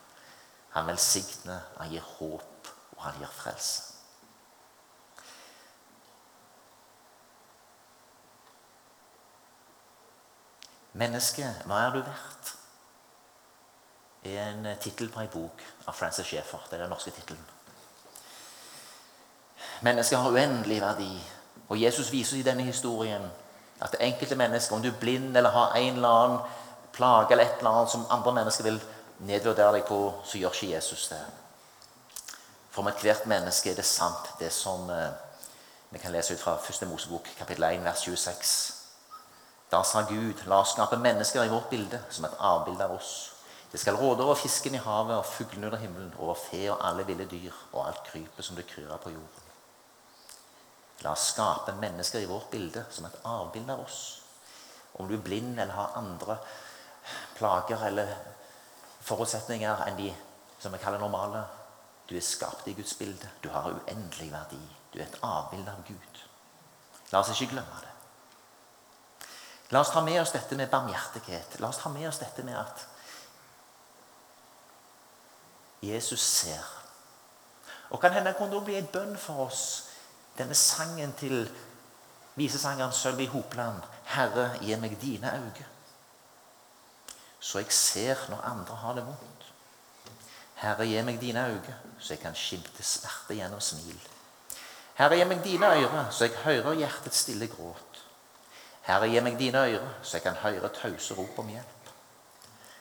Han 0.70 0.88
velsigner, 0.88 1.60
han 1.76 1.92
gir 1.92 2.08
håp, 2.16 2.72
og 2.96 3.04
han 3.04 3.20
gir 3.20 3.28
frelse. 3.28 3.86
Menneske, 10.96 11.44
hva 11.68 11.84
er 11.84 11.94
du 11.94 12.02
verdt? 12.02 12.56
er 14.24 14.50
en 14.50 14.66
tittel 14.80 15.12
på 15.12 15.20
ei 15.20 15.28
bok 15.32 15.62
av 15.86 15.96
Francis 15.96 16.26
Schaeffer. 16.28 16.64
Det 16.70 16.78
er 16.78 16.86
den 16.86 16.92
norske 16.96 17.12
tittelen. 17.12 17.59
Mennesket 19.80 20.18
har 20.18 20.30
uendelig 20.30 20.80
verdi. 20.80 21.12
Og 21.68 21.82
Jesus 21.82 22.12
viser 22.12 22.36
i 22.36 22.42
denne 22.42 22.62
historien 22.62 23.22
at 23.80 23.92
det 23.92 24.02
enkelte 24.04 24.36
mennesket, 24.36 24.76
om 24.76 24.82
du 24.82 24.88
er 24.88 25.00
blind 25.00 25.36
eller 25.36 25.50
har 25.50 25.76
en 25.76 25.94
eller 25.94 26.08
annen 26.08 26.38
plage 26.92 27.32
eller 27.32 27.44
et 27.44 27.58
eller 27.58 27.70
annet 27.70 27.90
som 27.90 28.06
andre 28.10 28.32
mennesker 28.32 28.64
vil 28.64 28.80
nedvurdere 29.18 29.72
deg 29.78 29.86
på, 29.88 30.00
så 30.24 30.38
gjør 30.38 30.52
ikke 30.56 30.74
Jesus 30.74 31.08
det. 31.08 31.20
For 32.70 32.82
med 32.82 32.92
ethvert 32.92 33.26
menneske 33.26 33.70
er 33.70 33.78
det 33.78 33.86
sant, 33.88 34.30
det 34.38 34.52
som 34.52 34.90
eh, 34.90 35.08
vi 35.90 35.98
kan 35.98 36.12
lese 36.12 36.34
ut 36.34 36.40
fra 36.40 36.58
1. 36.58 36.86
Mosebok 36.88 37.28
kapittel 37.38 37.64
1, 37.64 37.84
vers 37.84 38.04
26. 38.04 38.52
Da 39.72 39.82
sa 39.82 40.02
Gud, 40.02 40.44
la 40.46 40.60
oss 40.60 40.74
skape 40.74 40.98
mennesker 40.98 41.44
i 41.44 41.50
vårt 41.50 41.70
bilde, 41.70 42.02
som 42.10 42.24
et 42.24 42.38
avbilde 42.38 42.84
av 42.84 42.94
oss. 42.98 43.12
Det 43.72 43.80
skal 43.80 43.96
råde 43.96 44.24
over 44.24 44.34
fisken 44.34 44.74
i 44.74 44.82
havet 44.82 45.16
og 45.16 45.26
fuglene 45.26 45.66
under 45.66 45.78
himmelen, 45.78 46.14
over 46.18 46.34
fe 46.34 46.64
og 46.72 46.80
alle 46.88 47.06
ville 47.06 47.26
dyr 47.30 47.52
og 47.72 47.86
alt 47.86 48.02
krypet 48.10 48.44
som 48.44 48.58
det 48.58 48.66
kryr 48.66 48.90
på 49.02 49.12
jorden. 49.14 49.39
La 51.00 51.12
oss 51.12 51.30
skape 51.32 51.72
mennesker 51.80 52.20
i 52.20 52.28
vårt 52.28 52.50
bilde 52.50 52.84
som 52.90 53.06
et 53.08 53.20
avbilde 53.24 53.72
av 53.72 53.84
oss. 53.84 54.00
Om 54.92 55.08
du 55.08 55.14
er 55.16 55.24
blind 55.24 55.54
eller 55.58 55.74
har 55.74 55.96
andre 55.96 56.36
plager 57.38 57.86
eller 57.86 58.12
forutsetninger 59.06 59.86
enn 59.86 59.96
de 59.96 60.10
som 60.60 60.72
vi 60.72 60.82
kaller 60.82 61.00
normale. 61.00 61.44
Du 62.08 62.16
er 62.16 62.26
skapt 62.26 62.68
i 62.68 62.74
Guds 62.76 62.94
bilde. 62.98 63.28
Du 63.42 63.48
har 63.48 63.70
uendelig 63.70 64.32
verdi. 64.32 64.60
Du 64.92 64.98
er 64.98 65.06
et 65.06 65.20
avbilde 65.22 65.72
av 65.72 65.86
Gud. 65.88 66.22
La 67.12 67.22
oss 67.22 67.32
ikke 67.32 67.54
glemme 67.54 67.80
det. 67.80 67.94
La 69.70 69.80
oss 69.80 69.92
ta 69.94 70.02
med 70.02 70.20
oss 70.20 70.34
dette 70.34 70.56
med 70.58 70.70
barmhjertighet. 70.70 71.60
La 71.62 71.70
oss 71.70 71.78
ta 71.78 71.88
med 71.88 72.08
oss 72.08 72.18
dette 72.18 72.42
med 72.42 72.58
at 72.58 72.86
Jesus 75.80 76.20
ser. 76.20 76.66
Og 77.90 78.00
kan 78.02 78.12
hende 78.12 78.34
kunne 78.38 78.58
det 78.58 78.66
bli 78.66 78.76
en 78.78 78.90
bønn 78.92 79.16
for 79.18 79.46
oss 79.46 79.62
denne 80.40 80.56
sangen 80.56 81.12
til 81.18 81.44
visesangeren 82.40 82.92
Sølvi 82.92 83.26
Hopland 83.26 83.82
'Herre, 84.04 84.58
gi 84.60 84.76
meg 84.76 84.96
dine 85.00 85.32
øyne', 85.32 85.66
så 87.40 87.58
jeg 87.58 87.72
ser 87.72 88.16
når 88.28 88.40
andre 88.40 88.76
har 88.76 88.94
det 88.94 89.06
vondt. 89.06 89.52
Herre, 90.54 90.84
gi 90.84 91.02
meg 91.02 91.20
dine 91.20 91.46
øyne, 91.46 91.76
så 91.98 92.12
jeg 92.12 92.20
kan 92.20 92.34
skimte 92.34 92.82
smerte 92.82 93.34
gjennom 93.34 93.60
smil. 93.60 94.00
Herre, 94.94 95.16
gi 95.16 95.24
meg 95.24 95.44
dine 95.44 95.66
ører, 95.66 96.10
så 96.10 96.24
jeg 96.24 96.36
hører 96.44 96.74
hjertets 96.74 97.22
stille 97.24 97.46
gråt. 97.48 98.02
Herre, 98.84 99.08
gi 99.08 99.20
meg 99.24 99.38
dine 99.38 99.58
ører, 99.58 99.94
så 100.02 100.16
jeg 100.16 100.22
kan 100.22 100.36
høre 100.42 100.68
tause 100.68 101.14
rop 101.14 101.38
om 101.38 101.48
hjelp. 101.48 101.92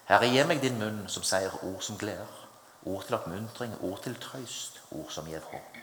Herre, 0.10 0.28
gi 0.28 0.44
meg 0.44 0.60
din 0.62 0.80
munn 0.82 1.06
som 1.08 1.24
sier 1.24 1.56
ord 1.64 1.80
som 1.82 1.98
gleder, 1.98 2.36
ord 2.86 3.06
til 3.06 3.16
oppmuntring, 3.16 3.78
ord 3.82 4.04
til 4.04 4.20
trøst, 4.20 4.82
ord 4.92 5.08
som 5.16 5.32
gir 5.32 5.40
håp. 5.54 5.80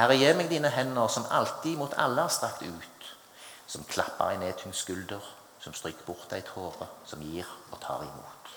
Herre, 0.00 0.16
gi 0.16 0.30
meg 0.32 0.48
dine 0.48 0.70
hender, 0.72 1.10
som 1.12 1.26
alltid 1.28 1.76
mot 1.76 1.92
alle 2.00 2.22
har 2.24 2.32
strakt 2.32 2.62
ut, 2.64 3.08
som 3.68 3.84
klapper 3.84 4.30
ei 4.32 4.38
nedtyngd 4.40 4.76
skulder, 4.78 5.26
som 5.60 5.74
stryker 5.76 6.06
bort 6.06 6.32
et 6.32 6.48
hode, 6.54 6.86
som 7.04 7.20
gir 7.20 7.44
og 7.68 7.82
tar 7.82 8.06
imot. 8.06 8.54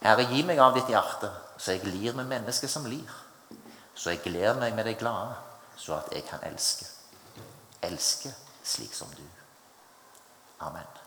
Herre, 0.00 0.24
gi 0.32 0.40
meg 0.48 0.62
av 0.64 0.72
ditt 0.78 0.88
hjerte, 0.88 1.28
så 1.60 1.76
jeg 1.76 1.84
lir 1.84 2.16
med 2.16 2.32
mennesket 2.32 2.72
som 2.72 2.88
lir, 2.88 3.12
så 3.92 4.14
jeg 4.14 4.24
gleder 4.24 4.56
meg 4.62 4.72
med 4.72 4.88
det 4.88 4.96
glade, 5.04 5.36
så 5.76 5.98
at 6.00 6.08
jeg 6.16 6.24
kan 6.30 6.48
elske. 6.48 6.88
Elske 7.84 8.32
slik 8.64 8.96
som 8.96 9.12
du. 9.18 9.24
Amen. 10.64 11.01